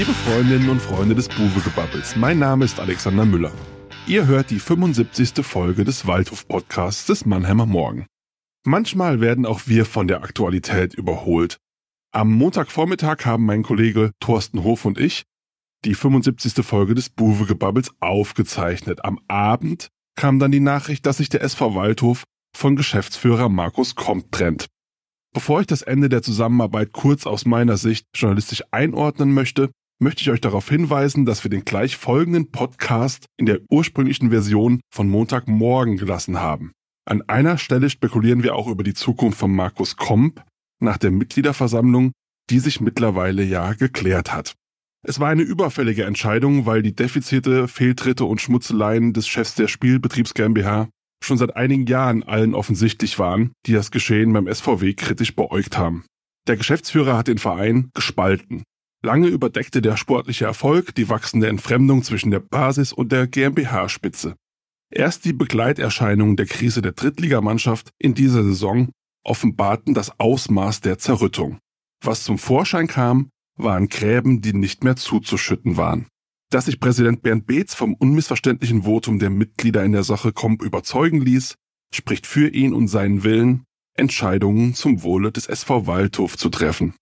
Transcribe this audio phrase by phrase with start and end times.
[0.00, 3.52] Liebe Freundinnen und Freunde des Buwegebabbels, mein Name ist Alexander Müller.
[4.06, 5.44] Ihr hört die 75.
[5.44, 8.06] Folge des Waldhof-Podcasts des Mannheimer Morgen.
[8.64, 11.58] Manchmal werden auch wir von der Aktualität überholt.
[12.12, 15.24] Am Montagvormittag haben mein Kollege Thorsten Hof und ich
[15.84, 16.64] die 75.
[16.64, 19.04] Folge des Buwegebabbels aufgezeichnet.
[19.04, 22.24] Am Abend kam dann die Nachricht, dass sich der SV Waldhof
[22.56, 24.64] von Geschäftsführer Markus Komp trennt.
[25.34, 30.30] Bevor ich das Ende der Zusammenarbeit kurz aus meiner Sicht journalistisch einordnen möchte, möchte ich
[30.30, 35.96] euch darauf hinweisen, dass wir den gleich folgenden Podcast in der ursprünglichen Version von Montagmorgen
[35.96, 36.72] gelassen haben.
[37.08, 40.42] An einer Stelle spekulieren wir auch über die Zukunft von Markus Komp
[40.80, 42.12] nach der Mitgliederversammlung,
[42.50, 44.54] die sich mittlerweile ja geklärt hat.
[45.06, 50.34] Es war eine überfällige Entscheidung, weil die Defizite, Fehltritte und Schmutzeleien des Chefs der Spielbetriebs
[50.34, 50.88] GmbH
[51.22, 56.04] schon seit einigen Jahren allen offensichtlich waren, die das Geschehen beim SVW kritisch beäugt haben.
[56.48, 58.62] Der Geschäftsführer hat den Verein gespalten.
[59.02, 64.36] Lange überdeckte der sportliche Erfolg die wachsende Entfremdung zwischen der Basis und der GmbH-Spitze.
[64.92, 68.90] Erst die Begleiterscheinungen der Krise der Drittligamannschaft in dieser Saison
[69.24, 71.58] offenbarten das Ausmaß der Zerrüttung.
[72.02, 76.06] Was zum Vorschein kam, waren Gräben, die nicht mehr zuzuschütten waren.
[76.50, 81.20] Dass sich Präsident Bernd Beetz vom unmissverständlichen Votum der Mitglieder in der Sache Komp überzeugen
[81.20, 81.54] ließ,
[81.94, 83.64] spricht für ihn und seinen Willen,
[83.96, 86.94] Entscheidungen zum Wohle des SV Waldhof zu treffen.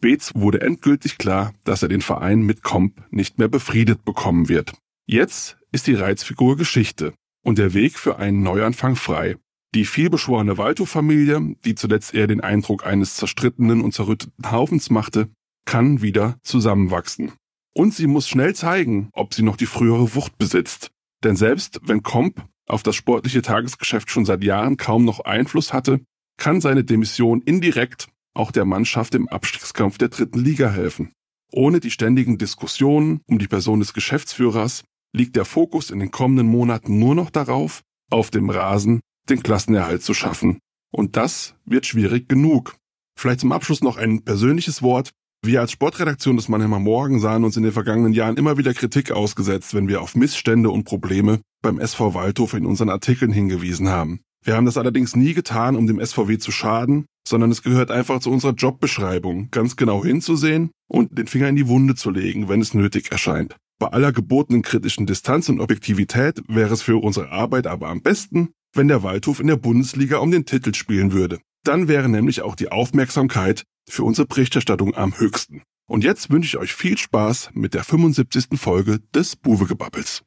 [0.00, 4.74] Beetz wurde endgültig klar, dass er den Verein mit Komp nicht mehr befriedet bekommen wird.
[5.06, 7.14] Jetzt ist die Reizfigur Geschichte
[7.44, 9.36] und der Weg für einen Neuanfang frei.
[9.74, 15.28] Die vielbeschworene Waldhof-Familie, die zuletzt eher den Eindruck eines zerstrittenen und zerrütteten Haufens machte,
[15.64, 17.32] kann wieder zusammenwachsen.
[17.74, 20.90] Und sie muss schnell zeigen, ob sie noch die frühere Wucht besitzt.
[21.24, 26.00] Denn selbst wenn Komp auf das sportliche Tagesgeschäft schon seit Jahren kaum noch Einfluss hatte,
[26.36, 31.12] kann seine Demission indirekt auch der Mannschaft im Abstiegskampf der dritten Liga helfen.
[31.52, 34.82] Ohne die ständigen Diskussionen um die Person des Geschäftsführers
[35.14, 40.02] liegt der Fokus in den kommenden Monaten nur noch darauf, auf dem Rasen den Klassenerhalt
[40.02, 40.58] zu schaffen.
[40.92, 42.76] Und das wird schwierig genug.
[43.16, 45.10] Vielleicht zum Abschluss noch ein persönliches Wort.
[45.44, 49.12] Wir als Sportredaktion des Mannheimer Morgen sahen uns in den vergangenen Jahren immer wieder Kritik
[49.12, 54.20] ausgesetzt, wenn wir auf Missstände und Probleme beim SV Waldhof in unseren Artikeln hingewiesen haben.
[54.42, 58.20] Wir haben das allerdings nie getan, um dem SVW zu schaden, sondern es gehört einfach
[58.20, 62.60] zu unserer Jobbeschreibung, ganz genau hinzusehen und den Finger in die Wunde zu legen, wenn
[62.60, 63.56] es nötig erscheint.
[63.78, 68.50] Bei aller gebotenen kritischen Distanz und Objektivität wäre es für unsere Arbeit aber am besten,
[68.74, 71.40] wenn der Waldhof in der Bundesliga um den Titel spielen würde.
[71.64, 75.62] Dann wäre nämlich auch die Aufmerksamkeit für unsere Berichterstattung am höchsten.
[75.86, 78.58] Und jetzt wünsche ich euch viel Spaß mit der 75.
[78.58, 80.22] Folge des Buwegebabbels.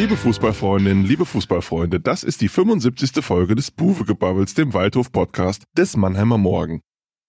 [0.00, 3.20] Liebe Fußballfreundinnen, liebe Fußballfreunde, das ist die 75.
[3.20, 6.82] Folge des Buwegebabbels, dem Waldhof-Podcast des Mannheimer Morgen.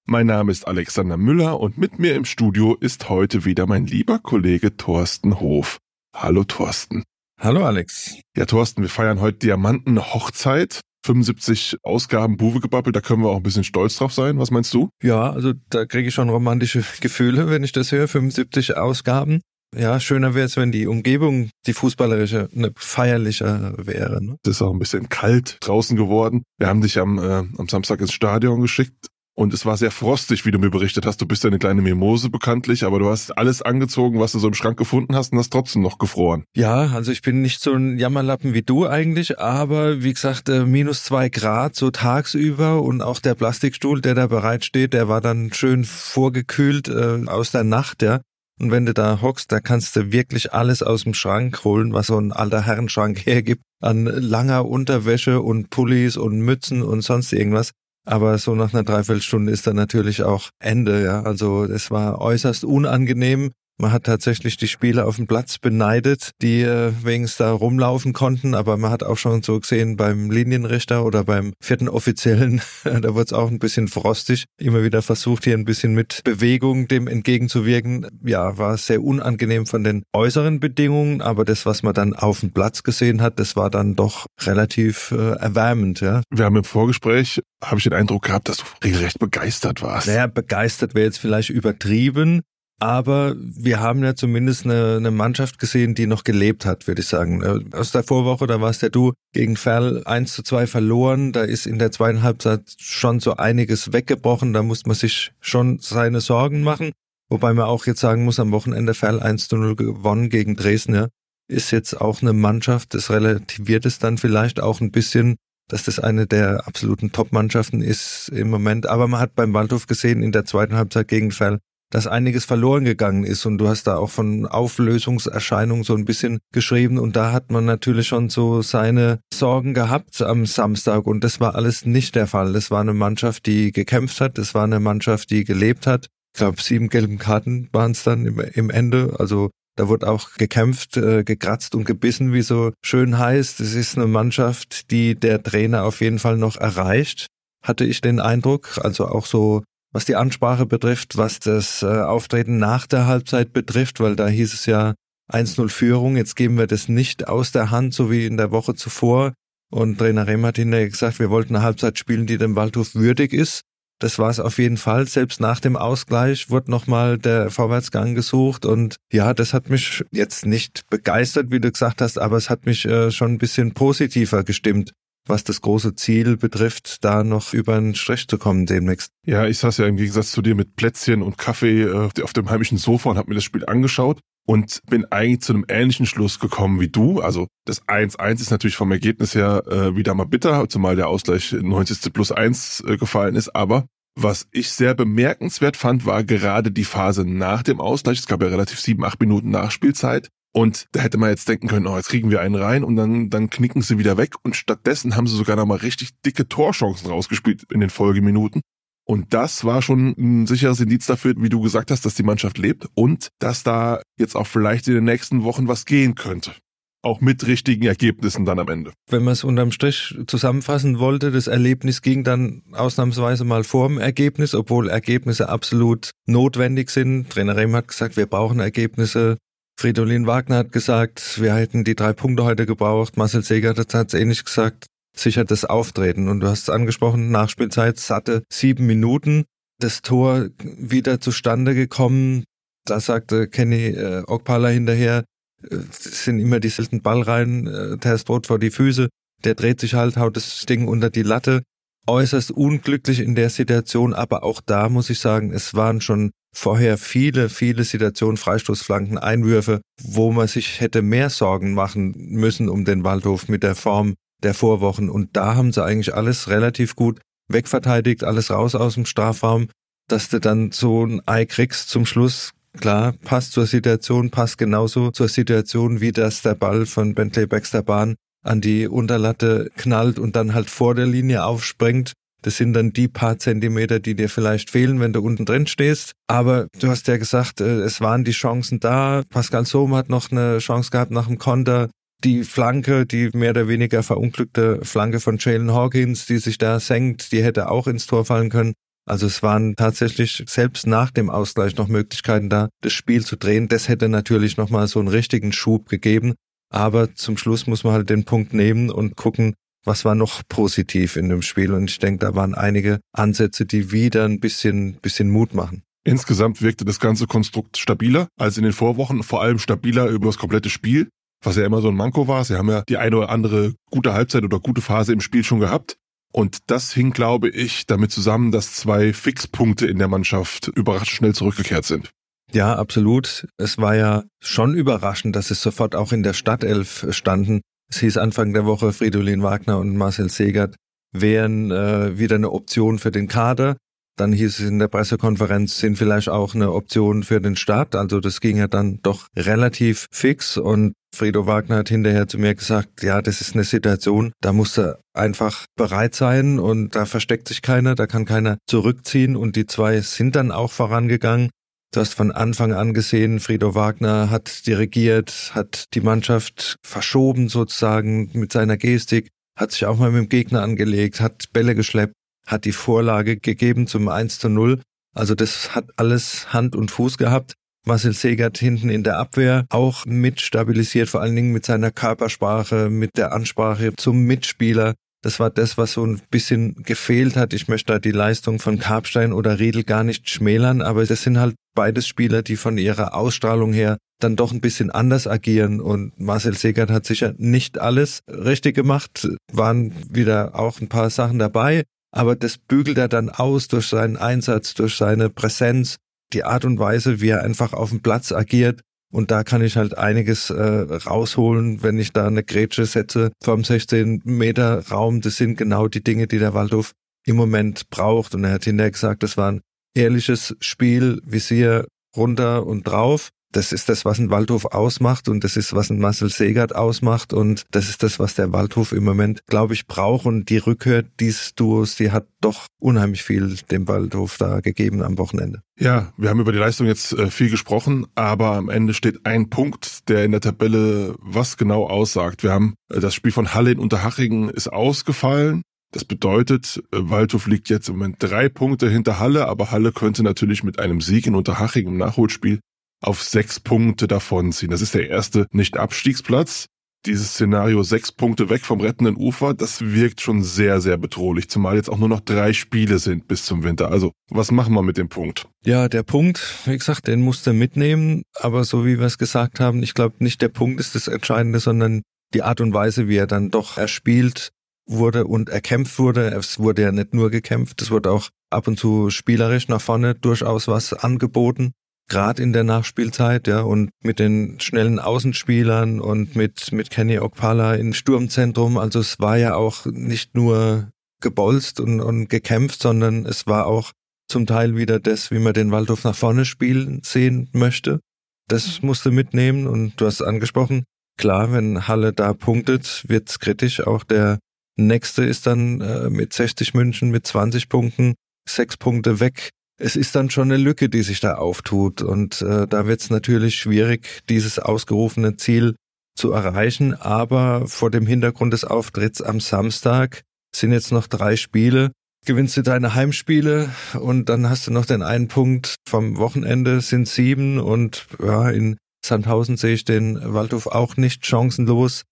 [0.06, 4.20] Mein Name ist Alexander Müller und mit mir im Studio ist heute wieder mein lieber
[4.20, 5.80] Kollege Thorsten Hof.
[6.16, 7.02] Hallo Thorsten.
[7.40, 8.20] Hallo Alex.
[8.38, 13.44] Ja, Thorsten, wir feiern heute Diamanten Hochzeit 75 Ausgaben Buwegebabbel, da können wir auch ein
[13.44, 14.38] bisschen stolz drauf sein.
[14.38, 14.90] Was meinst du?
[15.02, 18.08] Ja, also da kriege ich schon romantische Gefühle, wenn ich das höre.
[18.08, 19.42] 75 Ausgaben.
[19.76, 24.24] Ja, schöner wäre es, wenn die Umgebung, die fußballerische, eine feierlicher wäre.
[24.24, 24.38] Ne?
[24.44, 26.44] Es ist auch ein bisschen kalt draußen geworden.
[26.58, 29.10] Wir haben dich am, äh, am Samstag ins Stadion geschickt
[29.40, 31.22] und es war sehr frostig, wie du mir berichtet hast.
[31.22, 34.50] Du bist ja eine kleine Mimose bekanntlich, aber du hast alles angezogen, was du so
[34.50, 36.44] im Schrank gefunden hast und hast trotzdem noch gefroren.
[36.58, 40.66] Ja, also ich bin nicht so ein Jammerlappen wie du eigentlich, aber wie gesagt, äh,
[40.66, 45.54] minus zwei Grad so tagsüber und auch der Plastikstuhl, der da bereitsteht, der war dann
[45.54, 48.20] schön vorgekühlt äh, aus der Nacht, ja.
[48.60, 52.08] Und wenn du da hockst, da kannst du wirklich alles aus dem Schrank holen, was
[52.08, 57.72] so ein alter Herrenschrank hergibt, an langer Unterwäsche und Pullis und Mützen und sonst irgendwas.
[58.06, 61.22] Aber so nach einer Dreiviertelstunde ist dann natürlich auch Ende, ja.
[61.24, 63.52] Also es war äußerst unangenehm.
[63.82, 68.54] Man hat tatsächlich die Spieler auf dem Platz beneidet, die äh, wenigstens da rumlaufen konnten,
[68.54, 73.24] aber man hat auch schon so gesehen beim Linienrichter oder beim vierten Offiziellen, da wurde
[73.24, 74.44] es auch ein bisschen frostig.
[74.58, 78.08] Immer wieder versucht, hier ein bisschen mit Bewegung dem entgegenzuwirken.
[78.26, 82.52] Ja, war sehr unangenehm von den äußeren Bedingungen, aber das, was man dann auf dem
[82.52, 86.22] Platz gesehen hat, das war dann doch relativ äh, erwärmend, ja.
[86.30, 90.08] Wir haben im Vorgespräch, habe ich den Eindruck gehabt, dass du regelrecht begeistert warst.
[90.08, 92.42] Naja, begeistert wäre jetzt vielleicht übertrieben.
[92.80, 97.08] Aber wir haben ja zumindest eine, eine Mannschaft gesehen, die noch gelebt hat, würde ich
[97.08, 97.42] sagen.
[97.42, 101.34] Äh, aus der Vorwoche, da warst ja du gegen Ferl 1 zu 2 verloren.
[101.34, 104.54] Da ist in der zweiten Halbzeit schon so einiges weggebrochen.
[104.54, 106.92] Da muss man sich schon seine Sorgen machen.
[107.30, 110.96] Wobei man auch jetzt sagen muss, am Wochenende Ferl 1 zu 0 gewonnen gegen Dresden.
[110.96, 111.08] Ja.
[111.50, 115.36] Ist jetzt auch eine Mannschaft, das relativiert es dann vielleicht auch ein bisschen
[115.70, 118.88] dass das eine der absoluten Top-Mannschaften ist im Moment.
[118.88, 121.60] Aber man hat beim Waldhof gesehen in der zweiten Halbzeit gegen Fell,
[121.90, 126.40] dass einiges verloren gegangen ist und du hast da auch von Auflösungserscheinungen so ein bisschen
[126.54, 131.40] geschrieben und da hat man natürlich schon so seine Sorgen gehabt am Samstag und das
[131.40, 132.54] war alles nicht der Fall.
[132.54, 136.08] Das war eine Mannschaft, die gekämpft hat, das war eine Mannschaft, die gelebt hat.
[136.34, 139.16] Ich glaube, sieben gelben Karten waren es dann im, im Ende.
[139.18, 139.50] Also
[139.80, 143.62] da wurde auch gekämpft, äh, gekratzt und gebissen, wie so schön heißt.
[143.62, 147.28] Es ist eine Mannschaft, die der Trainer auf jeden Fall noch erreicht,
[147.64, 148.78] hatte ich den Eindruck.
[148.84, 154.00] Also auch so was die Ansprache betrifft, was das äh, Auftreten nach der Halbzeit betrifft,
[154.00, 154.94] weil da hieß es ja
[155.32, 158.76] 1-0 Führung, jetzt geben wir das nicht aus der Hand, so wie in der Woche
[158.76, 159.34] zuvor.
[159.72, 163.34] Und Trainer Rehm hat hinterher gesagt, wir wollten eine Halbzeit spielen, die dem Waldhof würdig
[163.34, 163.62] ist.
[164.00, 165.08] Das war es auf jeden Fall.
[165.08, 168.66] Selbst nach dem Ausgleich wurde nochmal der Vorwärtsgang gesucht.
[168.66, 172.66] Und ja, das hat mich jetzt nicht begeistert, wie du gesagt hast, aber es hat
[172.66, 174.94] mich äh, schon ein bisschen positiver gestimmt
[175.30, 179.12] was das große Ziel betrifft, da noch über einen Strich zu kommen demnächst.
[179.26, 182.50] Ja, ich saß ja im Gegensatz zu dir mit Plätzchen und Kaffee äh, auf dem
[182.50, 186.40] heimischen Sofa und habe mir das Spiel angeschaut und bin eigentlich zu einem ähnlichen Schluss
[186.40, 187.22] gekommen wie du.
[187.22, 191.52] Also das 1-1 ist natürlich vom Ergebnis her äh, wieder mal bitter, zumal der Ausgleich
[191.52, 192.12] 90.
[192.12, 193.56] plus 1 äh, gefallen ist.
[193.56, 193.86] Aber
[194.16, 198.20] was ich sehr bemerkenswert fand, war gerade die Phase nach dem Ausgleich.
[198.20, 200.30] Es gab ja relativ sieben, acht Minuten Nachspielzeit.
[200.52, 203.30] Und da hätte man jetzt denken können, oh, jetzt kriegen wir einen rein und dann,
[203.30, 204.34] dann knicken sie wieder weg.
[204.44, 208.62] Und stattdessen haben sie sogar noch mal richtig dicke Torchancen rausgespielt in den Folgeminuten.
[209.06, 212.60] Und das war schon ein sicheres Indiz dafür, wie du gesagt hast, dass die Mannschaft
[212.60, 216.54] lebt und dass da jetzt auch vielleicht in den nächsten Wochen was gehen könnte.
[217.02, 218.92] Auch mit richtigen Ergebnissen dann am Ende.
[219.10, 224.54] Wenn man es unterm Strich zusammenfassen wollte, das Erlebnis ging dann ausnahmsweise mal vorm Ergebnis,
[224.54, 227.30] obwohl Ergebnisse absolut notwendig sind.
[227.30, 229.38] Trainer Rehm hat gesagt, wir brauchen Ergebnisse.
[229.80, 233.16] Fridolin Wagner hat gesagt, wir hätten die drei Punkte heute gebraucht.
[233.16, 234.88] Marcel Seger hat es ähnlich gesagt.
[235.16, 236.28] Sicher das Auftreten.
[236.28, 239.46] Und du hast es angesprochen, Nachspielzeit satte sieben Minuten.
[239.80, 242.44] Das Tor wieder zustande gekommen.
[242.84, 245.24] Da sagte Kenny äh, Okpala hinterher,
[245.64, 249.08] äh, sind immer die selten Ballreihen, äh, der ist rot vor die Füße.
[249.46, 251.62] Der dreht sich halt, haut das Ding unter die Latte.
[252.06, 256.98] Äußerst unglücklich in der Situation, aber auch da muss ich sagen, es waren schon vorher
[256.98, 263.04] viele, viele Situationen, Freistoßflanken, Einwürfe, wo man sich hätte mehr Sorgen machen müssen um den
[263.04, 265.10] Waldhof mit der Form der Vorwochen.
[265.10, 269.68] Und da haben sie eigentlich alles relativ gut wegverteidigt, alles raus aus dem Strafraum,
[270.08, 272.52] dass du dann so ein Ei kriegst zum Schluss.
[272.80, 277.82] Klar, passt zur Situation, passt genauso zur Situation, wie dass der Ball von Bentley Baxter
[277.82, 282.92] Bahn an die Unterlatte knallt und dann halt vor der Linie aufspringt das sind dann
[282.92, 286.14] die paar Zentimeter, die dir vielleicht fehlen, wenn du unten drin stehst.
[286.28, 289.24] Aber du hast ja gesagt, äh, es waren die Chancen da.
[289.30, 291.90] Pascal Sohm hat noch eine Chance gehabt nach dem Konter.
[292.24, 297.32] Die Flanke, die mehr oder weniger verunglückte Flanke von Jalen Hawkins, die sich da senkt,
[297.32, 298.74] die hätte auch ins Tor fallen können.
[299.06, 303.68] Also es waren tatsächlich selbst nach dem Ausgleich noch Möglichkeiten da, das Spiel zu drehen.
[303.68, 306.36] Das hätte natürlich nochmal so einen richtigen Schub gegeben.
[306.72, 311.16] Aber zum Schluss muss man halt den Punkt nehmen und gucken, was war noch positiv
[311.16, 311.74] in dem Spiel?
[311.74, 315.84] Und ich denke, da waren einige Ansätze, die wieder ein bisschen, bisschen Mut machen.
[316.04, 320.38] Insgesamt wirkte das ganze Konstrukt stabiler als in den Vorwochen, vor allem stabiler über das
[320.38, 321.10] komplette Spiel,
[321.44, 322.44] was ja immer so ein Manko war.
[322.46, 325.60] Sie haben ja die eine oder andere gute Halbzeit oder gute Phase im Spiel schon
[325.60, 325.98] gehabt.
[326.32, 331.34] Und das hing, glaube ich, damit zusammen, dass zwei Fixpunkte in der Mannschaft überraschend schnell
[331.34, 332.12] zurückgekehrt sind.
[332.52, 333.48] Ja, absolut.
[333.58, 337.62] Es war ja schon überraschend, dass es sofort auch in der Stadtelf standen.
[337.90, 340.76] Es hieß Anfang der Woche, Fridolin Wagner und Marcel Segert
[341.12, 343.78] wären äh, wieder eine Option für den Kader.
[344.16, 347.96] Dann hieß es in der Pressekonferenz, sind vielleicht auch eine Option für den Start.
[347.96, 352.54] Also das ging ja dann doch relativ fix und Frido Wagner hat hinterher zu mir
[352.54, 357.48] gesagt, ja, das ist eine Situation, da musst du einfach bereit sein und da versteckt
[357.48, 361.50] sich keiner, da kann keiner zurückziehen und die zwei sind dann auch vorangegangen.
[361.92, 368.30] Du hast von Anfang an gesehen, Frido Wagner hat dirigiert, hat die Mannschaft verschoben sozusagen
[368.34, 372.14] mit seiner Gestik, hat sich auch mal mit dem Gegner angelegt, hat Bälle geschleppt,
[372.46, 374.80] hat die Vorlage gegeben zum 1 zu 0.
[375.16, 377.56] Also das hat alles Hand und Fuß gehabt.
[377.88, 382.92] Marcel Segert hinten in der Abwehr auch mit stabilisiert, vor allen Dingen mit seiner Körpersprache,
[382.92, 384.94] mit der Ansprache zum Mitspieler.
[385.22, 387.54] Das war das, was so ein bisschen gefehlt hat.
[387.54, 391.40] Ich möchte da die Leistung von Karpstein oder Riedel gar nicht schmälern, aber das sind
[391.40, 396.20] halt beides Spieler, die von ihrer Ausstrahlung her dann doch ein bisschen anders agieren und
[396.20, 401.84] Marcel Segert hat sicher nicht alles richtig gemacht, waren wieder auch ein paar Sachen dabei,
[402.12, 405.98] aber das bügelt er dann aus durch seinen Einsatz, durch seine Präsenz,
[406.34, 409.76] die Art und Weise, wie er einfach auf dem Platz agiert Und da kann ich
[409.76, 415.22] halt einiges äh, rausholen, wenn ich da eine Grätsche setze vom 16 Meter Raum.
[415.22, 416.92] Das sind genau die Dinge, die der Waldhof
[417.26, 418.36] im Moment braucht.
[418.36, 419.62] Und er hat hinterher gesagt, das war ein
[419.96, 425.58] ehrliches Spiel, Visier runter und drauf das ist das, was ein Waldhof ausmacht und das
[425.58, 429.46] ist, was ein Marcel Segert ausmacht und das ist das, was der Waldhof im Moment,
[429.48, 434.38] glaube ich, braucht und die Rückkehr dieses Duos, die hat doch unheimlich viel dem Waldhof
[434.38, 435.62] da gegeben am Wochenende.
[435.78, 439.50] Ja, wir haben über die Leistung jetzt äh, viel gesprochen, aber am Ende steht ein
[439.50, 442.44] Punkt, der in der Tabelle was genau aussagt.
[442.44, 445.62] Wir haben äh, das Spiel von Halle in Unterhachingen ist ausgefallen.
[445.92, 450.22] Das bedeutet, äh, Waldhof liegt jetzt im Moment drei Punkte hinter Halle, aber Halle könnte
[450.22, 452.60] natürlich mit einem Sieg in Unterhaching im Nachholspiel
[453.02, 454.72] auf sechs Punkte davonziehen.
[454.72, 456.68] Das ist der erste Nicht-Abstiegsplatz.
[457.06, 461.78] Dieses Szenario sechs Punkte weg vom rettenden Ufer, das wirkt schon sehr, sehr bedrohlich, zumal
[461.78, 463.90] jetzt auch nur noch drei Spiele sind bis zum Winter.
[463.90, 465.48] Also, was machen wir mit dem Punkt?
[465.64, 469.62] Ja, der Punkt, wie gesagt, den musst du mitnehmen, aber so wie wir es gesagt
[469.62, 472.02] haben, ich glaube nicht der Punkt ist das Entscheidende, sondern
[472.34, 474.50] die Art und Weise, wie er dann doch erspielt
[474.86, 476.32] wurde und erkämpft wurde.
[476.32, 480.16] Es wurde ja nicht nur gekämpft, es wurde auch ab und zu spielerisch nach vorne
[480.16, 481.72] durchaus was angeboten
[482.10, 487.76] gerade in der Nachspielzeit, ja, und mit den schnellen Außenspielern und mit, mit Kenny Okpala
[487.76, 488.78] im Sturmzentrum.
[488.78, 490.90] Also es war ja auch nicht nur
[491.22, 493.92] gebolzt und, und gekämpft, sondern es war auch
[494.28, 498.00] zum Teil wieder das, wie man den Waldhof nach vorne spielen sehen möchte.
[498.48, 500.84] Das musste mitnehmen und du hast angesprochen,
[501.18, 503.86] klar, wenn Halle da punktet, wird's kritisch.
[503.86, 504.40] Auch der
[504.76, 508.16] nächste ist dann äh, mit 60 München mit 20 Punkten,
[508.48, 509.50] sechs Punkte weg
[509.80, 512.02] es ist dann schon eine Lücke, die sich da auftut.
[512.02, 515.76] Und äh, da wird es natürlich schwierig, dieses ausgerufene Ziel
[516.16, 516.94] zu erreichen.
[516.94, 520.22] Aber vor dem Hintergrund des Auftritts am Samstag
[520.56, 521.92] sind jetzt noch drei Spiele.
[522.26, 527.08] Gewinnst du deine Heimspiele und dann hast du noch den einen Punkt vom Wochenende, sind
[527.08, 532.04] sieben und ja, in Sandhausen sehe ich den Waldhof auch nicht chancenlos.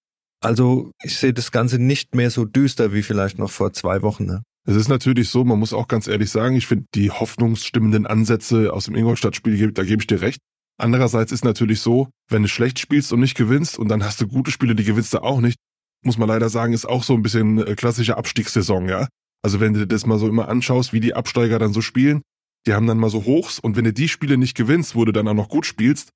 [0.42, 4.26] Also ich sehe das Ganze nicht mehr so düster wie vielleicht noch vor zwei Wochen.
[4.26, 4.44] Ne?
[4.68, 8.74] Es ist natürlich so, man muss auch ganz ehrlich sagen, ich finde die hoffnungsstimmenden Ansätze
[8.74, 10.42] aus dem Ingolstadt-Spiel, da gebe ich dir recht.
[10.78, 14.28] Andererseits ist natürlich so, wenn du schlecht spielst und nicht gewinnst und dann hast du
[14.28, 15.58] gute Spiele, die gewinnst du auch nicht,
[16.04, 19.08] muss man leider sagen, ist auch so ein bisschen äh, klassische Abstiegssaison, ja.
[19.42, 22.22] Also wenn du das mal so immer anschaust, wie die Absteiger dann so spielen,
[22.66, 25.14] die haben dann mal so Hochs und wenn du die Spiele nicht gewinnst, wo du
[25.14, 26.10] dann auch noch gut spielst,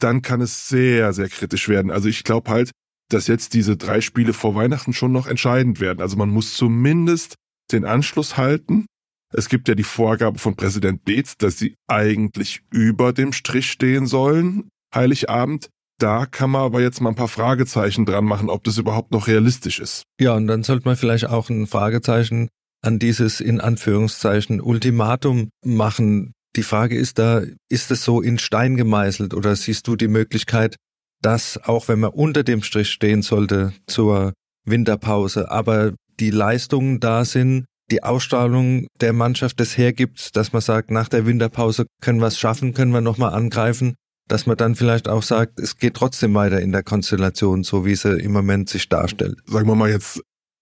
[0.00, 1.90] dann kann es sehr, sehr kritisch werden.
[1.90, 2.70] Also ich glaube halt,
[3.10, 6.00] dass jetzt diese drei Spiele vor Weihnachten schon noch entscheidend werden.
[6.00, 7.34] Also man muss zumindest
[7.72, 8.86] den Anschluss halten.
[9.32, 14.06] Es gibt ja die Vorgabe von Präsident Beetz, dass sie eigentlich über dem Strich stehen
[14.06, 15.68] sollen, Heiligabend.
[16.00, 19.26] Da kann man aber jetzt mal ein paar Fragezeichen dran machen, ob das überhaupt noch
[19.26, 20.04] realistisch ist.
[20.20, 22.48] Ja, und dann sollte man vielleicht auch ein Fragezeichen
[22.82, 26.32] an dieses in Anführungszeichen Ultimatum machen.
[26.56, 30.76] Die Frage ist da, ist es so in Stein gemeißelt oder siehst du die Möglichkeit,
[31.20, 34.32] dass auch wenn man unter dem Strich stehen sollte zur
[34.64, 40.90] Winterpause, aber die Leistungen da sind, die Ausstrahlung der Mannschaft das hergibt, dass man sagt,
[40.90, 43.94] nach der Winterpause können wir es schaffen, können wir nochmal angreifen,
[44.28, 47.94] dass man dann vielleicht auch sagt, es geht trotzdem weiter in der Konstellation, so wie
[47.94, 49.38] sie im Moment sich darstellt.
[49.46, 50.20] Sagen wir mal jetzt,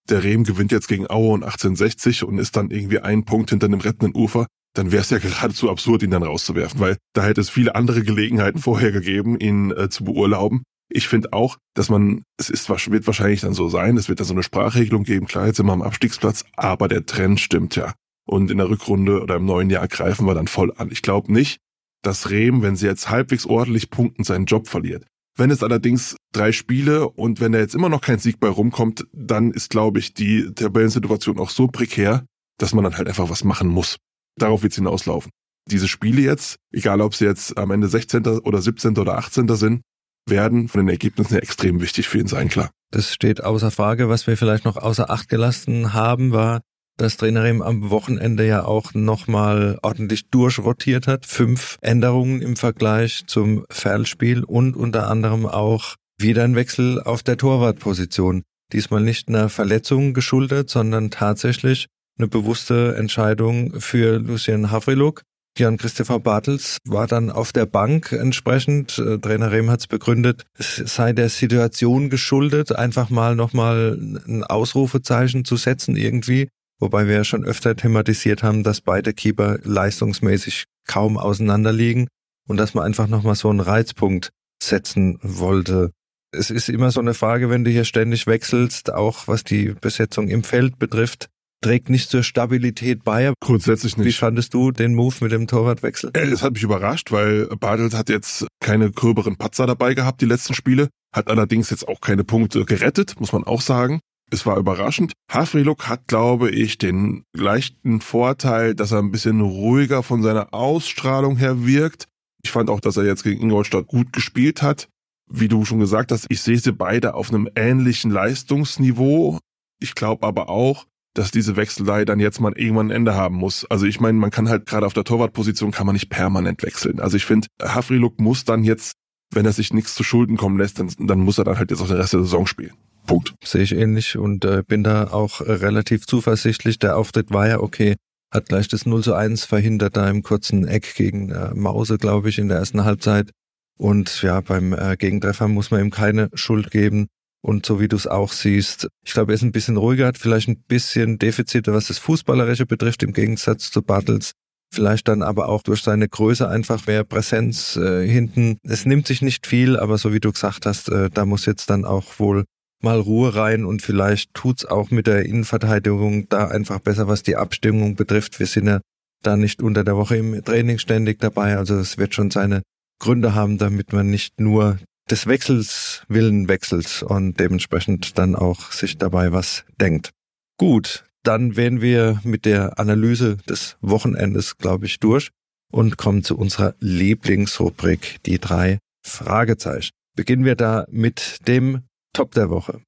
[0.09, 3.69] der Rehm gewinnt jetzt gegen Aue und 1860 und ist dann irgendwie ein Punkt hinter
[3.69, 7.41] dem rettenden Ufer, dann wäre es ja geradezu absurd, ihn dann rauszuwerfen, weil da hätte
[7.41, 10.63] es viele andere Gelegenheiten vorher gegeben, ihn äh, zu beurlauben.
[10.89, 14.25] Ich finde auch, dass man, es ist, wird wahrscheinlich dann so sein, es wird da
[14.25, 17.95] so eine Sprachregelung geben, klar, jetzt sind wir am Abstiegsplatz, aber der Trend stimmt ja.
[18.27, 20.91] Und in der Rückrunde oder im neuen Jahr greifen wir dann voll an.
[20.91, 21.59] Ich glaube nicht,
[22.03, 25.07] dass Rehm, wenn sie jetzt halbwegs ordentlich punkten, seinen Job verliert.
[25.37, 29.07] Wenn es allerdings drei Spiele und wenn da jetzt immer noch kein Sieg bei rumkommt,
[29.13, 32.25] dann ist, glaube ich, die Tabellensituation auch so prekär,
[32.59, 33.97] dass man dann halt einfach was machen muss.
[34.39, 35.31] Darauf wird es hinauslaufen.
[35.71, 38.25] Diese Spiele jetzt, egal ob sie jetzt am Ende 16.
[38.27, 38.97] oder 17.
[38.99, 39.49] oder 18.
[39.57, 39.83] sind,
[40.29, 42.71] werden von den Ergebnissen her extrem wichtig für ihn sein, klar.
[42.91, 44.09] Das steht außer Frage.
[44.09, 46.61] Was wir vielleicht noch außer Acht gelassen haben, war,
[46.97, 51.27] dass Trainerin am Wochenende ja auch nochmal ordentlich durchrotiert hat.
[51.27, 57.37] Fünf Änderungen im Vergleich zum Ferlspiel und unter anderem auch wieder ein Wechsel auf der
[57.37, 58.43] Torwartposition.
[58.73, 61.87] Diesmal nicht einer Verletzung geschuldet, sondern tatsächlich
[62.19, 65.23] eine bewusste Entscheidung für Lucien Havriluk,
[65.59, 68.99] Jan Christopher Bartels war dann auf der Bank entsprechend.
[68.99, 74.45] Äh, Trainer Rehm hat es begründet, es sei der Situation geschuldet, einfach mal nochmal ein
[74.45, 76.49] Ausrufezeichen zu setzen irgendwie.
[76.79, 82.09] Wobei wir ja schon öfter thematisiert haben, dass beide Keeper leistungsmäßig kaum auseinanderliegen
[82.47, 84.31] und dass man einfach nochmal so einen Reizpunkt
[84.63, 85.91] setzen wollte.
[86.33, 90.29] Es ist immer so eine Frage, wenn du hier ständig wechselst, auch was die Besetzung
[90.29, 91.29] im Feld betrifft,
[91.63, 93.33] trägt nicht zur Stabilität bei.
[93.41, 94.07] Grundsätzlich nicht.
[94.07, 96.11] Wie fandest du den Move mit dem Torwartwechsel?
[96.15, 100.27] Äh, Es hat mich überrascht, weil Bartels hat jetzt keine gröberen Patzer dabei gehabt, die
[100.27, 104.01] letzten Spiele, hat allerdings jetzt auch keine Punkte gerettet, muss man auch sagen.
[104.31, 105.13] Es war überraschend.
[105.31, 111.37] Havriluk hat, glaube ich, den leichten Vorteil, dass er ein bisschen ruhiger von seiner Ausstrahlung
[111.37, 112.07] her wirkt.
[112.43, 114.89] Ich fand auch, dass er jetzt gegen Ingolstadt gut gespielt hat.
[115.29, 119.39] Wie du schon gesagt hast, ich sehe sie beide auf einem ähnlichen Leistungsniveau.
[119.81, 120.87] Ich glaube aber auch,
[121.19, 123.65] dass diese Wechselei dann jetzt mal irgendwann ein Ende haben muss.
[123.71, 127.01] Also ich meine, man kann halt gerade auf der Torwartposition kann man nicht permanent wechseln.
[127.01, 128.93] Also ich finde, Havriluk muss dann jetzt,
[129.33, 131.81] wenn er sich nichts zu Schulden kommen lässt, dann, dann muss er dann halt jetzt
[131.81, 132.75] auch den Rest der Saison spielen.
[133.07, 133.35] Punkt.
[133.43, 136.79] Sehe ich ähnlich und äh, bin da auch äh, relativ zuversichtlich.
[136.79, 137.97] Der Auftritt war ja okay.
[138.33, 142.29] Hat gleich das 0 zu 1 verhindert da im kurzen Eck gegen äh, Mause, glaube
[142.29, 143.31] ich, in der ersten Halbzeit.
[143.79, 147.07] Und ja, beim äh, Gegentreffer muss man ihm keine Schuld geben.
[147.43, 150.19] Und so wie du es auch siehst, ich glaube, er ist ein bisschen ruhiger, hat
[150.19, 154.33] vielleicht ein bisschen Defizite, was das Fußballerische betrifft, im Gegensatz zu Bartels.
[154.75, 158.59] Vielleicht dann aber auch durch seine Größe einfach mehr Präsenz äh, hinten.
[158.65, 161.71] Es nimmt sich nicht viel, aber so wie du gesagt hast, äh, da muss jetzt
[161.71, 162.45] dann auch wohl
[162.83, 167.37] mal Ruhe rein und vielleicht tut's auch mit der Innenverteidigung da einfach besser, was die
[167.37, 168.39] Abstimmung betrifft.
[168.39, 168.81] Wir sind ja
[169.23, 172.63] da nicht unter der Woche im Training ständig dabei, also es wird schon seine
[173.01, 174.79] Gründe haben, damit man nicht nur
[175.11, 180.11] des Wechsels willen wechselt und dementsprechend dann auch sich dabei was denkt.
[180.59, 185.31] Gut, dann wären wir mit der Analyse des Wochenendes, glaube ich, durch
[185.71, 189.91] und kommen zu unserer Lieblingsrubrik, die drei Fragezeichen.
[190.17, 191.83] Beginnen wir da mit dem
[192.13, 192.81] Top der Woche.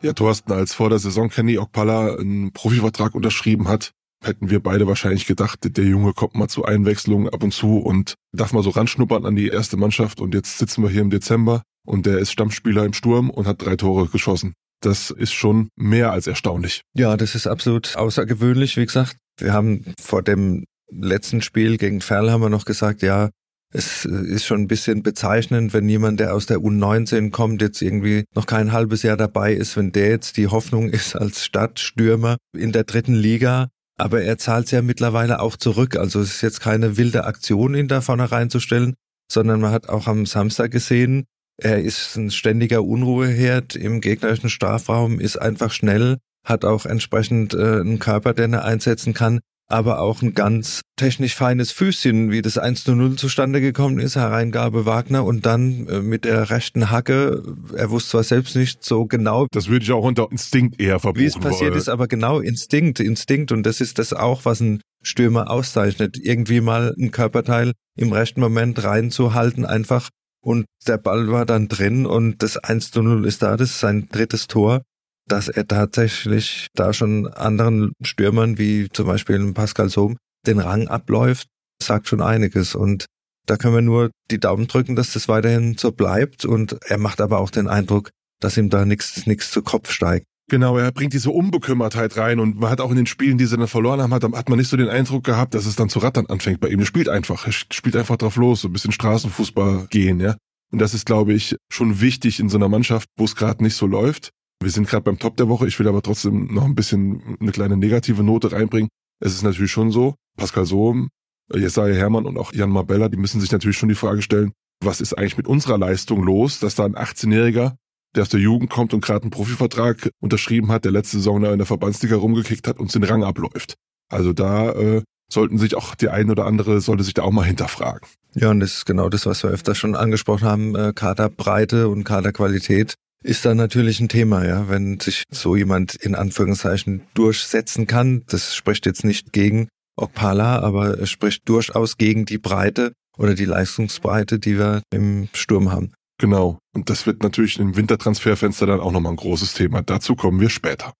[0.00, 3.92] Ja, Thorsten, als vor der Saison Kenny Okpala einen Profivertrag unterschrieben hat,
[4.24, 8.14] hätten wir beide wahrscheinlich gedacht, der Junge kommt mal zu Einwechslungen ab und zu und
[8.32, 11.62] darf mal so ranschnuppern an die erste Mannschaft und jetzt sitzen wir hier im Dezember
[11.86, 14.54] und der ist Stammspieler im Sturm und hat drei Tore geschossen.
[14.80, 16.82] Das ist schon mehr als erstaunlich.
[16.94, 18.76] Ja, das ist absolut außergewöhnlich.
[18.76, 23.30] Wie gesagt, wir haben vor dem letzten Spiel gegen Ferl haben wir noch gesagt, ja,
[23.72, 28.24] es ist schon ein bisschen bezeichnend, wenn jemand, der aus der U19 kommt, jetzt irgendwie
[28.34, 32.72] noch kein halbes Jahr dabei ist, wenn der jetzt die Hoffnung ist als Stadtstürmer in
[32.72, 33.68] der dritten Liga.
[33.98, 35.96] Aber er zahlt es ja mittlerweile auch zurück.
[35.96, 38.94] Also es ist jetzt keine wilde Aktion, ihn da vorne reinzustellen,
[39.30, 41.24] sondern man hat auch am Samstag gesehen,
[41.60, 47.80] er ist ein ständiger Unruheherd im gegnerischen Strafraum, ist einfach schnell, hat auch entsprechend äh,
[47.80, 52.56] einen Körper, den er einsetzen kann aber auch ein ganz technisch feines Füßchen, wie das
[52.56, 57.42] 1 zu 0 zustande gekommen ist, Hereingabe Wagner und dann äh, mit der rechten Hacke,
[57.74, 59.46] er wusste zwar selbst nicht so genau.
[59.52, 61.78] Das würde ich auch unter Instinkt eher verbuchen Wie es passiert wollen.
[61.78, 66.60] ist, aber genau Instinkt, Instinkt und das ist das auch, was ein Stürmer auszeichnet, irgendwie
[66.60, 70.08] mal ein Körperteil im rechten Moment reinzuhalten einfach
[70.40, 73.80] und der Ball war dann drin und das 1 zu 0 ist da, das ist
[73.80, 74.82] sein drittes Tor
[75.28, 81.48] dass er tatsächlich da schon anderen Stürmern wie zum Beispiel Pascal Sohm den Rang abläuft,
[81.82, 82.74] sagt schon einiges.
[82.74, 83.06] Und
[83.46, 86.44] da können wir nur die Daumen drücken, dass das weiterhin so bleibt.
[86.44, 88.10] Und er macht aber auch den Eindruck,
[88.40, 90.26] dass ihm da nichts nichts zu Kopf steigt.
[90.50, 93.58] Genau, er bringt diese Unbekümmertheit rein und man hat auch in den Spielen, die sie
[93.58, 95.98] dann verloren haben, hat, hat man nicht so den Eindruck gehabt, dass es dann zu
[95.98, 96.80] rattern anfängt bei ihm.
[96.80, 100.36] Er spielt einfach, er spielt einfach drauf los, so ein bisschen Straßenfußball gehen, ja.
[100.70, 103.74] Und das ist, glaube ich, schon wichtig in so einer Mannschaft, wo es gerade nicht
[103.74, 104.30] so läuft.
[104.60, 105.66] Wir sind gerade beim Top der Woche.
[105.68, 108.88] Ich will aber trotzdem noch ein bisschen eine kleine negative Note reinbringen.
[109.20, 111.08] Es ist natürlich schon so, Pascal Sohm,
[111.52, 115.00] Jesaja Hermann und auch Jan Mabella, die müssen sich natürlich schon die Frage stellen, was
[115.00, 117.76] ist eigentlich mit unserer Leistung los, dass da ein 18-Jähriger,
[118.14, 121.58] der aus der Jugend kommt und gerade einen Profivertrag unterschrieben hat, der letzte Saison in
[121.58, 123.74] der Verbandsliga rumgekickt hat, uns den Rang abläuft.
[124.10, 127.44] Also da äh, sollten sich auch die ein oder andere, sollte sich da auch mal
[127.44, 128.08] hinterfragen.
[128.34, 132.04] Ja, und das ist genau das, was wir öfter schon angesprochen haben, äh, Kaderbreite und
[132.04, 138.22] Kaderqualität ist da natürlich ein Thema, ja, wenn sich so jemand in Anführungszeichen durchsetzen kann.
[138.28, 143.44] Das spricht jetzt nicht gegen Okpala, aber es spricht durchaus gegen die Breite oder die
[143.44, 145.92] Leistungsbreite, die wir im Sturm haben.
[146.20, 146.58] Genau.
[146.74, 149.82] Und das wird natürlich im Wintertransferfenster dann auch nochmal ein großes Thema.
[149.82, 150.92] Dazu kommen wir später.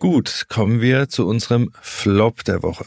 [0.00, 2.86] Gut, kommen wir zu unserem Flop der Woche.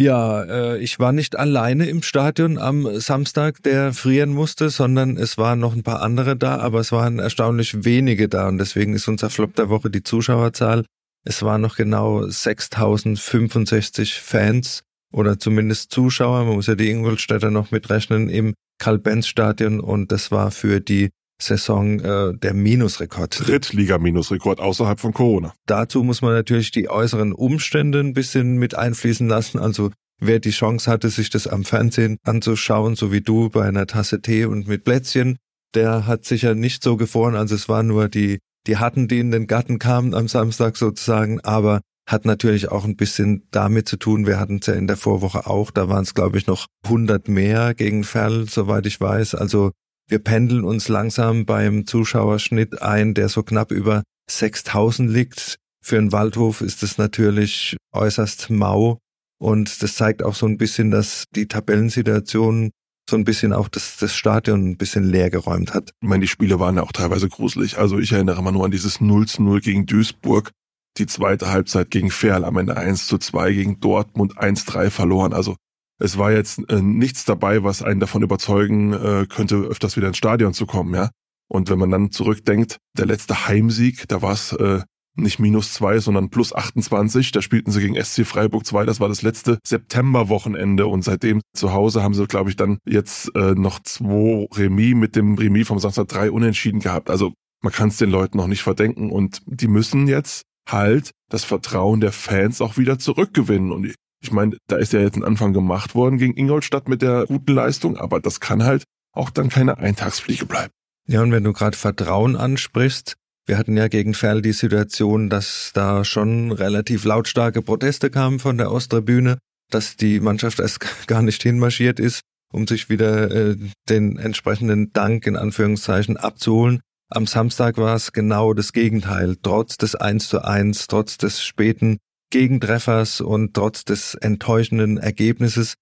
[0.00, 5.36] Ja, äh, ich war nicht alleine im Stadion am Samstag, der frieren musste, sondern es
[5.36, 9.08] waren noch ein paar andere da, aber es waren erstaunlich wenige da und deswegen ist
[9.08, 10.86] unser Flop der Woche die Zuschauerzahl.
[11.26, 17.70] Es waren noch genau 6065 Fans oder zumindest Zuschauer, man muss ja die Ingolstädter noch
[17.70, 21.10] mitrechnen, im Karl-Benz-Stadion und das war für die
[21.42, 23.46] Saison äh, der Minusrekord.
[23.46, 25.54] Drittliga-Minusrekord außerhalb von Corona.
[25.66, 29.58] Dazu muss man natürlich die äußeren Umstände ein bisschen mit einfließen lassen.
[29.58, 33.86] Also wer die Chance hatte, sich das am Fernsehen anzuschauen, so wie du bei einer
[33.86, 35.38] Tasse Tee und mit Plätzchen,
[35.74, 37.36] der hat sicher nicht so gefroren.
[37.36, 41.40] Also es war nur die, die hatten, die in den Garten kamen am Samstag sozusagen,
[41.40, 44.26] aber hat natürlich auch ein bisschen damit zu tun.
[44.26, 45.70] Wir hatten es ja in der Vorwoche auch.
[45.70, 49.36] Da waren es, glaube ich, noch 100 mehr gegen Ferl, soweit ich weiß.
[49.36, 49.70] Also
[50.10, 55.56] wir pendeln uns langsam beim Zuschauerschnitt ein, der so knapp über 6000 liegt.
[55.82, 58.98] Für einen Waldhof ist es natürlich äußerst mau.
[59.38, 62.70] Und das zeigt auch so ein bisschen, dass die Tabellensituation
[63.08, 65.90] so ein bisschen auch das, das Stadion ein bisschen leer geräumt hat.
[66.00, 67.78] Ich meine, die Spiele waren ja auch teilweise gruselig.
[67.78, 70.50] Also ich erinnere mal nur an dieses 0 zu 0 gegen Duisburg,
[70.98, 75.32] die zweite Halbzeit gegen Ferl, am Ende 1 zu 2 gegen Dortmund 1-3 verloren.
[75.32, 75.56] Also
[76.00, 80.16] es war jetzt äh, nichts dabei, was einen davon überzeugen äh, könnte, öfters wieder ins
[80.16, 81.10] Stadion zu kommen, ja.
[81.48, 84.82] Und wenn man dann zurückdenkt, der letzte Heimsieg, da war es äh,
[85.16, 87.32] nicht minus zwei, sondern plus 28.
[87.32, 88.84] Da spielten sie gegen SC Freiburg 2.
[88.86, 90.86] Das war das letzte Septemberwochenende.
[90.86, 95.16] Und seitdem zu Hause haben sie, glaube ich, dann jetzt äh, noch zwei Remis mit
[95.16, 97.10] dem Remis vom Samstag drei unentschieden gehabt.
[97.10, 97.32] Also
[97.62, 99.10] man kann es den Leuten noch nicht verdenken.
[99.10, 103.72] Und die müssen jetzt halt das Vertrauen der Fans auch wieder zurückgewinnen.
[103.72, 107.26] Und ich meine, da ist ja jetzt ein Anfang gemacht worden gegen Ingolstadt mit der
[107.26, 110.72] guten Leistung, aber das kann halt auch dann keine Eintagsfliege bleiben.
[111.08, 115.72] Ja, und wenn du gerade Vertrauen ansprichst, wir hatten ja gegen Ferl die Situation, dass
[115.74, 119.38] da schon relativ lautstarke Proteste kamen von der Osttribüne,
[119.70, 122.20] dass die Mannschaft erst gar nicht hinmarschiert ist,
[122.52, 123.56] um sich wieder äh,
[123.88, 126.80] den entsprechenden Dank in Anführungszeichen abzuholen.
[127.08, 129.36] Am Samstag war es genau das Gegenteil.
[129.42, 131.98] Trotz des 1 zu 1, trotz des späten
[132.30, 135.74] Gegentreffers und trotz des enttäuschenden Ergebnisses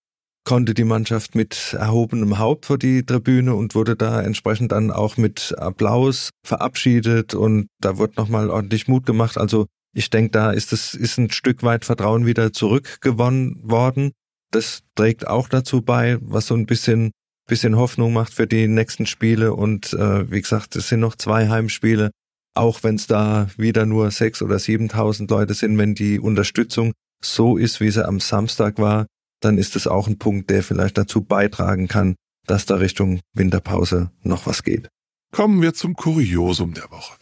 [0.45, 5.19] konnte die Mannschaft mit erhobenem Haupt vor die Tribüne und wurde da entsprechend dann auch
[5.19, 9.37] mit Applaus verabschiedet und da wurde nochmal ordentlich Mut gemacht.
[9.37, 14.13] Also ich denke, da ist es ist ein Stück weit Vertrauen wieder zurückgewonnen worden.
[14.51, 17.11] Das trägt auch dazu bei, was so ein bisschen
[17.47, 21.49] bisschen Hoffnung macht für die nächsten Spiele und äh, wie gesagt, es sind noch zwei
[21.49, 22.11] Heimspiele.
[22.59, 26.93] Auch wenn es da wieder nur sechs oder siebentausend Leute sind, wenn die Unterstützung
[27.23, 29.07] so ist, wie sie am Samstag war,
[29.41, 32.17] dann ist es auch ein Punkt, der vielleicht dazu beitragen kann,
[32.49, 34.89] dass da Richtung Winterpause noch was geht.
[35.31, 37.15] Kommen wir zum Kuriosum der Woche.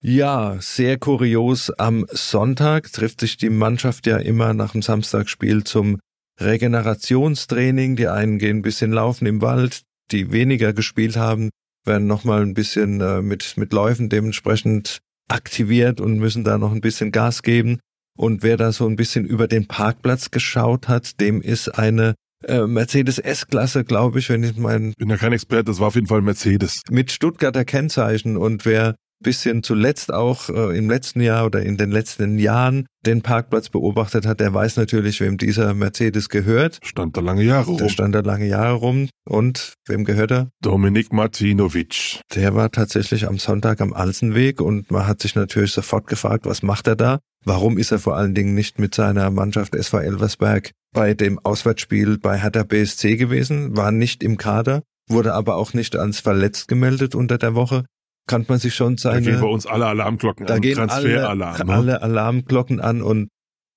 [0.00, 1.70] Ja, sehr kurios.
[1.70, 6.00] Am Sonntag trifft sich die Mannschaft ja immer nach dem Samstagsspiel zum
[6.40, 7.94] Regenerationstraining.
[7.94, 11.50] Die einen gehen ein bisschen laufen im Wald, die weniger gespielt haben,
[11.86, 16.80] werden nochmal ein bisschen äh, mit, mit Läufen dementsprechend aktiviert und müssen da noch ein
[16.80, 17.80] bisschen Gas geben.
[18.16, 22.66] Und wer da so ein bisschen über den Parkplatz geschaut hat, dem ist eine äh,
[22.66, 24.94] Mercedes S-Klasse, glaube ich, wenn ich meinen.
[24.96, 26.82] Bin ja kein Experte, das war auf jeden Fall Mercedes.
[26.90, 28.36] Mit Stuttgarter Kennzeichen.
[28.36, 33.22] Und wer bisschen zuletzt auch äh, im letzten Jahr oder in den letzten Jahren den
[33.22, 36.78] Parkplatz beobachtet hat, der weiß natürlich, wem dieser Mercedes gehört.
[36.82, 37.78] Stand da lange Jahre rum.
[37.78, 39.08] Der stand da lange Jahre rum.
[39.28, 40.50] Und wem gehört er?
[40.60, 42.20] Dominik Martinovic.
[42.34, 46.62] Der war tatsächlich am Sonntag am Alsenweg und man hat sich natürlich sofort gefragt, was
[46.62, 47.20] macht er da?
[47.44, 52.18] Warum ist er vor allen Dingen nicht mit seiner Mannschaft SV Elversberg bei dem Auswärtsspiel
[52.18, 53.76] bei Hertha BSC gewesen?
[53.76, 57.84] War nicht im Kader, wurde aber auch nicht als verletzt gemeldet unter der Woche.
[58.26, 59.22] Kann man sich schon seine...
[59.22, 60.60] Da gehen bei uns alle Alarmglocken da an.
[60.60, 61.54] Gehen Transferalarm.
[61.54, 61.74] Alle, ne?
[61.74, 63.28] alle Alarmglocken an und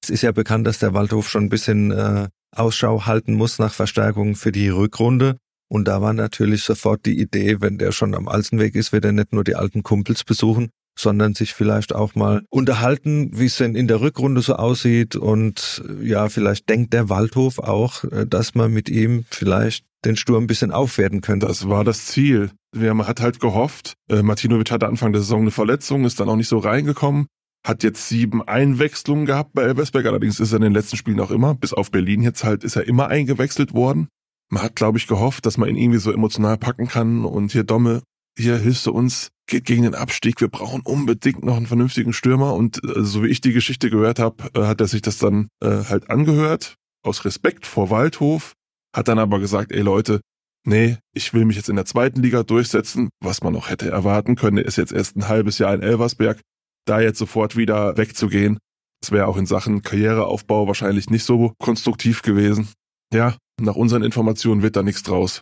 [0.03, 3.73] es ist ja bekannt, dass der Waldhof schon ein bisschen äh, Ausschau halten muss nach
[3.73, 5.37] Verstärkung für die Rückrunde.
[5.71, 9.11] Und da war natürlich sofort die Idee, wenn der schon am Alsenweg ist, wird er
[9.11, 13.75] nicht nur die alten Kumpels besuchen, sondern sich vielleicht auch mal unterhalten, wie es denn
[13.75, 15.15] in der Rückrunde so aussieht.
[15.15, 20.45] Und ja, vielleicht denkt der Waldhof auch, äh, dass man mit ihm vielleicht den Sturm
[20.45, 21.45] ein bisschen aufwerten könnte.
[21.45, 22.51] Das war das Ziel.
[22.75, 26.35] Man hat halt gehofft, äh, Martinovic hatte Anfang der Saison eine Verletzung, ist dann auch
[26.35, 27.27] nicht so reingekommen,
[27.65, 31.31] hat jetzt sieben Einwechslungen gehabt bei Elversberg, allerdings ist er in den letzten Spielen auch
[31.31, 34.07] immer, bis auf Berlin jetzt halt, ist er immer eingewechselt worden.
[34.51, 37.63] Man hat, glaube ich, gehofft, dass man ihn irgendwie so emotional packen kann und hier
[37.63, 38.03] Domme,
[38.37, 42.53] hier hilfst du uns, geht gegen den Abstieg, wir brauchen unbedingt noch einen vernünftigen Stürmer
[42.53, 45.49] und äh, so wie ich die Geschichte gehört habe, äh, hat er sich das dann
[45.61, 48.53] äh, halt angehört, aus Respekt vor Waldhof,
[48.95, 50.21] hat dann aber gesagt, ey Leute,
[50.65, 54.35] nee, ich will mich jetzt in der zweiten Liga durchsetzen, was man noch hätte erwarten
[54.35, 56.41] können, ist jetzt erst ein halbes Jahr in Elversberg,
[56.85, 58.57] da jetzt sofort wieder wegzugehen,
[59.01, 62.69] das wäre auch in Sachen Karriereaufbau wahrscheinlich nicht so konstruktiv gewesen.
[63.13, 65.41] Ja, nach unseren Informationen wird da nichts draus.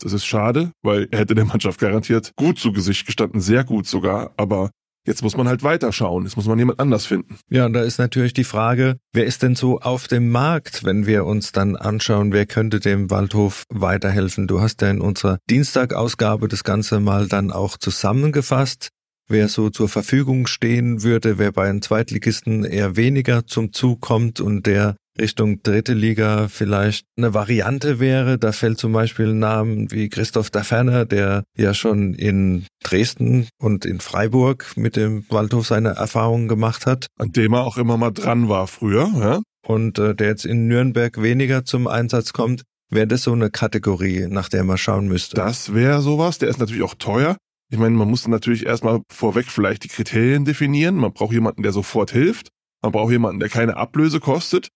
[0.00, 3.86] Das ist schade, weil er hätte der Mannschaft garantiert gut zu Gesicht gestanden, sehr gut
[3.86, 4.70] sogar, aber
[5.06, 7.38] jetzt muss man halt weiterschauen, jetzt muss man jemand anders finden.
[7.50, 11.06] Ja, und da ist natürlich die Frage, wer ist denn so auf dem Markt, wenn
[11.06, 14.46] wir uns dann anschauen, wer könnte dem Waldhof weiterhelfen?
[14.46, 18.90] Du hast ja in unserer Dienstagausgabe das Ganze mal dann auch zusammengefasst.
[19.32, 24.40] Wer so zur Verfügung stehen würde, wer bei einem Zweitligisten eher weniger zum Zug kommt
[24.40, 28.38] und der Richtung dritte Liga vielleicht eine Variante wäre.
[28.38, 33.84] Da fällt zum Beispiel ein Name wie Christoph Daferner, der ja schon in Dresden und
[33.84, 37.08] in Freiburg mit dem Waldhof seine Erfahrungen gemacht hat.
[37.18, 39.40] An dem er auch immer mal dran war früher, ja?
[39.66, 42.62] Und äh, der jetzt in Nürnberg weniger zum Einsatz kommt.
[42.90, 45.36] Wäre das so eine Kategorie, nach der man schauen müsste?
[45.36, 46.38] Das wäre sowas.
[46.38, 47.36] Der ist natürlich auch teuer.
[47.72, 50.96] Ich meine, man muss natürlich erstmal vorweg vielleicht die Kriterien definieren.
[50.96, 52.48] Man braucht jemanden, der sofort hilft.
[52.82, 54.68] Man braucht jemanden, der keine Ablöse kostet.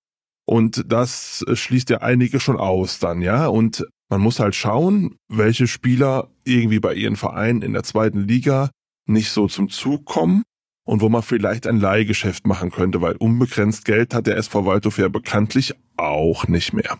[0.47, 3.49] Und das schließt ja einige schon aus dann, ja.
[3.49, 8.71] Und man muss halt schauen, welche Spieler irgendwie bei ihren Vereinen in der zweiten Liga
[9.07, 10.43] nicht so zum Zug kommen
[10.87, 14.97] und wo man vielleicht ein Leihgeschäft machen könnte, weil unbegrenzt Geld hat der SV Waldhof
[14.97, 16.99] ja bekanntlich auch nicht mehr.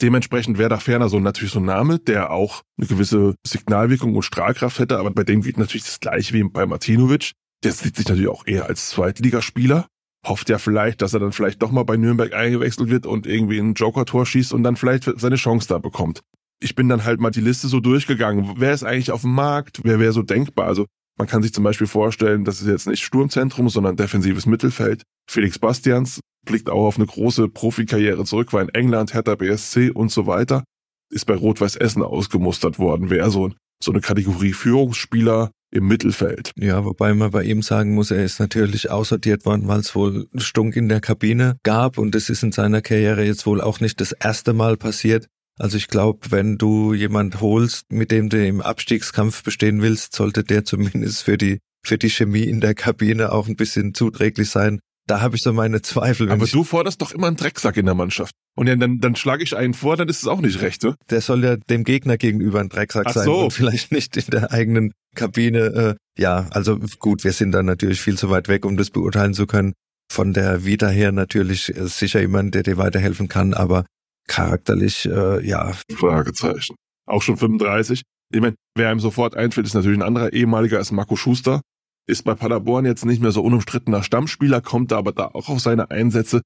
[0.00, 4.22] Dementsprechend wäre da ferner so natürlich so ein Name, der auch eine gewisse Signalwirkung und
[4.22, 7.32] Strahlkraft hätte, aber bei dem gilt natürlich das gleiche wie bei Martinovic.
[7.64, 9.88] Der sieht sich natürlich auch eher als Zweitligaspieler,
[10.24, 13.58] hofft ja vielleicht, dass er dann vielleicht doch mal bei Nürnberg eingewechselt wird und irgendwie
[13.58, 16.20] ein Joker-Tor schießt und dann vielleicht seine Chance da bekommt.
[16.60, 18.54] Ich bin dann halt mal die Liste so durchgegangen.
[18.58, 19.80] Wer ist eigentlich auf dem Markt?
[19.82, 20.66] Wer wäre so denkbar?
[20.66, 20.86] Also
[21.18, 25.02] man kann sich zum Beispiel vorstellen, das ist jetzt nicht Sturmzentrum, sondern defensives Mittelfeld.
[25.28, 30.10] Felix Bastians blickt auch auf eine große Profikarriere zurück, war in England, Hertha BSC und
[30.10, 30.64] so weiter,
[31.12, 33.50] ist bei Rot-Weiß Essen ausgemustert worden, wäre so,
[33.82, 36.52] so eine Kategorie Führungsspieler im Mittelfeld.
[36.56, 40.26] Ja, wobei man bei ihm sagen muss, er ist natürlich aussortiert worden, weil es wohl
[40.36, 44.00] Stunk in der Kabine gab und das ist in seiner Karriere jetzt wohl auch nicht
[44.00, 45.26] das erste Mal passiert.
[45.58, 50.44] Also ich glaube, wenn du jemand holst, mit dem du im Abstiegskampf bestehen willst, sollte
[50.44, 54.80] der zumindest für die für die Chemie in der Kabine auch ein bisschen zuträglich sein
[55.08, 56.30] da habe ich so meine Zweifel.
[56.30, 58.34] Aber du forderst doch immer einen Drecksack in der Mannschaft.
[58.56, 60.96] Und dann, dann schlage ich einen vor, dann ist es auch nicht recht, ne?
[61.10, 63.44] Der soll ja dem Gegner gegenüber ein Drecksack Ach sein so.
[63.44, 65.58] und vielleicht nicht in der eigenen Kabine.
[65.58, 69.34] Äh, ja, also gut, wir sind da natürlich viel zu weit weg, um das beurteilen
[69.34, 69.72] zu können.
[70.10, 73.84] Von der Vita her natürlich äh, sicher jemand, der dir weiterhelfen kann, aber
[74.26, 75.72] charakterlich, äh, ja.
[75.94, 76.76] Fragezeichen.
[77.06, 78.02] Auch schon 35.
[78.30, 81.62] Ich meine, wer einem sofort einfällt, ist natürlich ein anderer ehemaliger, ist Marco Schuster
[82.08, 85.90] ist bei Paderborn jetzt nicht mehr so unumstrittener Stammspieler, kommt aber da auch auf seine
[85.90, 86.40] Einsätze,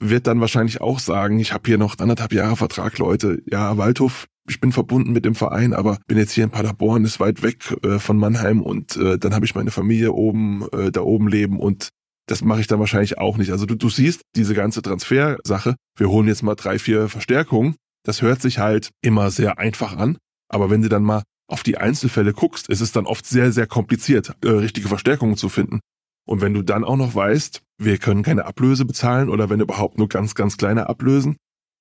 [0.00, 3.42] wird dann wahrscheinlich auch sagen, ich habe hier noch anderthalb Jahre Vertrag, Leute.
[3.46, 7.18] Ja, Waldhof, ich bin verbunden mit dem Verein, aber bin jetzt hier in Paderborn, ist
[7.18, 11.00] weit weg äh, von Mannheim und äh, dann habe ich meine Familie oben, äh, da
[11.00, 11.88] oben leben und
[12.26, 13.50] das mache ich dann wahrscheinlich auch nicht.
[13.50, 18.22] Also du, du siehst diese ganze Transfersache, wir holen jetzt mal drei, vier Verstärkungen, das
[18.22, 20.16] hört sich halt immer sehr einfach an,
[20.48, 23.66] aber wenn sie dann mal auf die Einzelfälle guckst, ist es dann oft sehr, sehr
[23.66, 25.80] kompliziert, äh, richtige Verstärkungen zu finden.
[26.26, 29.98] Und wenn du dann auch noch weißt, wir können keine Ablöse bezahlen oder wenn überhaupt
[29.98, 31.36] nur ganz, ganz kleine Ablösen,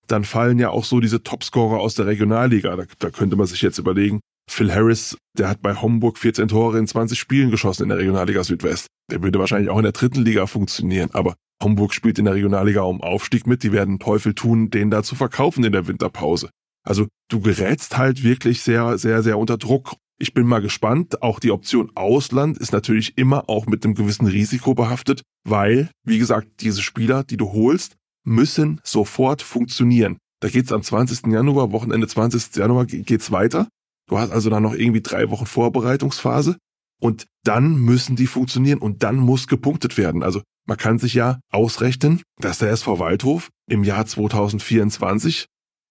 [0.08, 2.76] dann fallen ja auch so diese Topscorer aus der Regionalliga.
[2.78, 6.80] Da, da könnte man sich jetzt überlegen, Phil Harris, der hat bei Homburg 14 Tore
[6.80, 8.88] in 20 Spielen geschossen in der Regionalliga Südwest.
[9.12, 12.82] Der würde wahrscheinlich auch in der dritten Liga funktionieren, aber Homburg spielt in der Regionalliga
[12.82, 16.50] um Aufstieg mit, die werden Teufel tun, den da zu verkaufen in der Winterpause.
[16.88, 19.96] Also du gerätst halt wirklich sehr, sehr, sehr unter Druck.
[20.20, 21.22] Ich bin mal gespannt.
[21.22, 26.18] Auch die Option Ausland ist natürlich immer auch mit einem gewissen Risiko behaftet, weil, wie
[26.18, 27.96] gesagt, diese Spieler, die du holst,
[28.26, 30.18] müssen sofort funktionieren.
[30.40, 31.28] Da geht's am 20.
[31.28, 32.56] Januar, Wochenende 20.
[32.56, 33.68] Januar geht's weiter.
[34.08, 36.58] Du hast also dann noch irgendwie drei Wochen Vorbereitungsphase
[37.02, 40.24] und dann müssen die funktionieren und dann muss gepunktet werden.
[40.24, 45.48] Also man kann sich ja ausrechnen, dass der SV Waldhof im Jahr 2024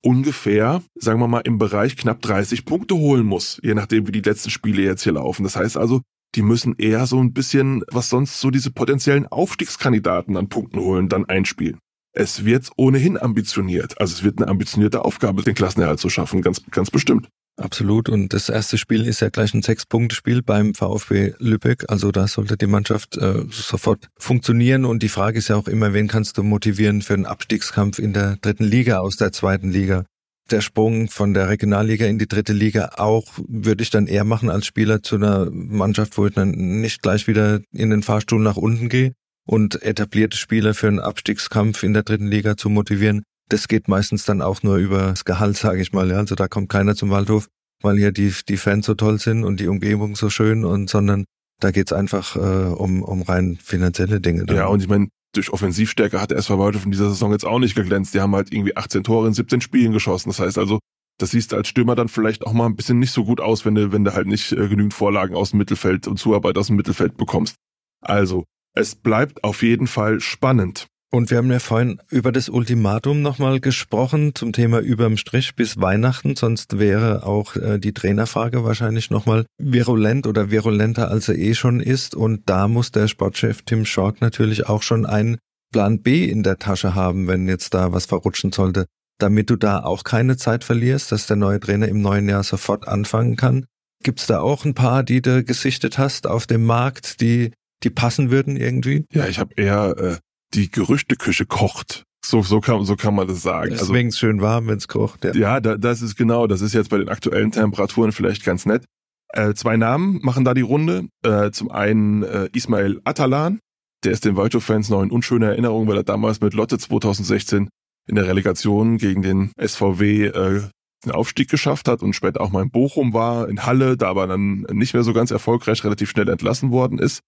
[0.07, 4.21] ungefähr, sagen wir mal, im Bereich knapp 30 Punkte holen muss, je nachdem, wie die
[4.21, 5.43] letzten Spiele jetzt hier laufen.
[5.43, 6.01] Das heißt also,
[6.37, 11.09] die müssen eher so ein bisschen, was sonst so diese potenziellen Aufstiegskandidaten an Punkten holen,
[11.09, 11.81] dann einspielen.
[12.13, 14.01] Es wird ohnehin ambitioniert.
[14.01, 17.29] Also es wird eine ambitionierte Aufgabe, den Klassenerhalt zu schaffen, ganz, ganz bestimmt.
[17.59, 18.11] Absolut.
[18.11, 21.85] Und das erste Spiel ist ja gleich ein Sechs-Punkte-Spiel beim VfB Lübeck.
[21.89, 24.85] Also da sollte die Mannschaft äh, sofort funktionieren.
[24.85, 28.13] Und die Frage ist ja auch immer, wen kannst du motivieren für einen Abstiegskampf in
[28.13, 30.05] der dritten Liga aus der zweiten Liga?
[30.51, 34.51] Der Sprung von der Regionalliga in die dritte Liga auch würde ich dann eher machen
[34.51, 38.57] als Spieler zu einer Mannschaft, wo ich dann nicht gleich wieder in den Fahrstuhl nach
[38.57, 39.13] unten gehe
[39.45, 44.25] und etablierte Spieler für einen Abstiegskampf in der dritten Liga zu motivieren das geht meistens
[44.25, 46.11] dann auch nur über das Gehalt, sage ich mal.
[46.11, 46.17] Ja.
[46.17, 47.49] Also da kommt keiner zum Waldhof,
[47.83, 51.25] weil hier die, die Fans so toll sind und die Umgebung so schön und sondern
[51.61, 54.45] da geht's einfach äh, um, um rein finanzielle Dinge.
[54.45, 54.57] Dann.
[54.57, 57.59] Ja, und ich meine, durch Offensivstärke hat der SV Waldhof in dieser Saison jetzt auch
[57.59, 58.15] nicht geglänzt.
[58.15, 60.29] Die haben halt irgendwie 18 Tore in 17 Spielen geschossen.
[60.31, 60.81] Das heißt also,
[61.19, 63.65] das siehst du als Stürmer dann vielleicht auch mal ein bisschen nicht so gut aus,
[63.65, 66.67] wenn du, wenn du halt nicht äh, genügend Vorlagen aus dem Mittelfeld und Zuarbeit aus
[66.67, 67.57] dem Mittelfeld bekommst.
[68.03, 70.87] Also, es bleibt auf jeden Fall spannend.
[71.13, 75.81] Und wir haben ja vorhin über das Ultimatum nochmal gesprochen zum Thema überm Strich bis
[75.81, 76.35] Weihnachten.
[76.35, 81.81] Sonst wäre auch äh, die Trainerfrage wahrscheinlich nochmal virulent oder virulenter, als er eh schon
[81.81, 82.15] ist.
[82.15, 85.39] Und da muss der Sportchef Tim Schork natürlich auch schon einen
[85.73, 88.87] Plan B in der Tasche haben, wenn jetzt da was verrutschen sollte,
[89.19, 92.89] damit du da auch keine Zeit verlierst, dass der neue Trainer im neuen Jahr sofort
[92.89, 93.67] anfangen kann.
[94.03, 98.31] Gibt's da auch ein paar, die du gesichtet hast auf dem Markt, die die passen
[98.31, 99.05] würden irgendwie?
[99.13, 100.17] Ja, ich habe eher äh,
[100.55, 102.05] die Gerüchteküche kocht.
[102.25, 103.71] So, so, kann, so kann man das sagen.
[103.71, 105.25] Deswegen also, schön warm, wenn es kocht.
[105.25, 108.67] Ja, ja da, das ist genau, das ist jetzt bei den aktuellen Temperaturen vielleicht ganz
[108.67, 108.85] nett.
[109.29, 111.07] Äh, zwei Namen machen da die Runde.
[111.23, 113.61] Äh, zum einen äh, Ismail Atalan,
[114.05, 117.69] der ist den Waldhof-Fans noch in unschöner Erinnerung, weil er damals mit Lotte 2016
[118.09, 120.63] in der Relegation gegen den SVW äh,
[121.05, 124.27] den Aufstieg geschafft hat und später auch mal in Bochum war, in Halle, da aber
[124.27, 127.21] dann nicht mehr so ganz erfolgreich relativ schnell entlassen worden ist,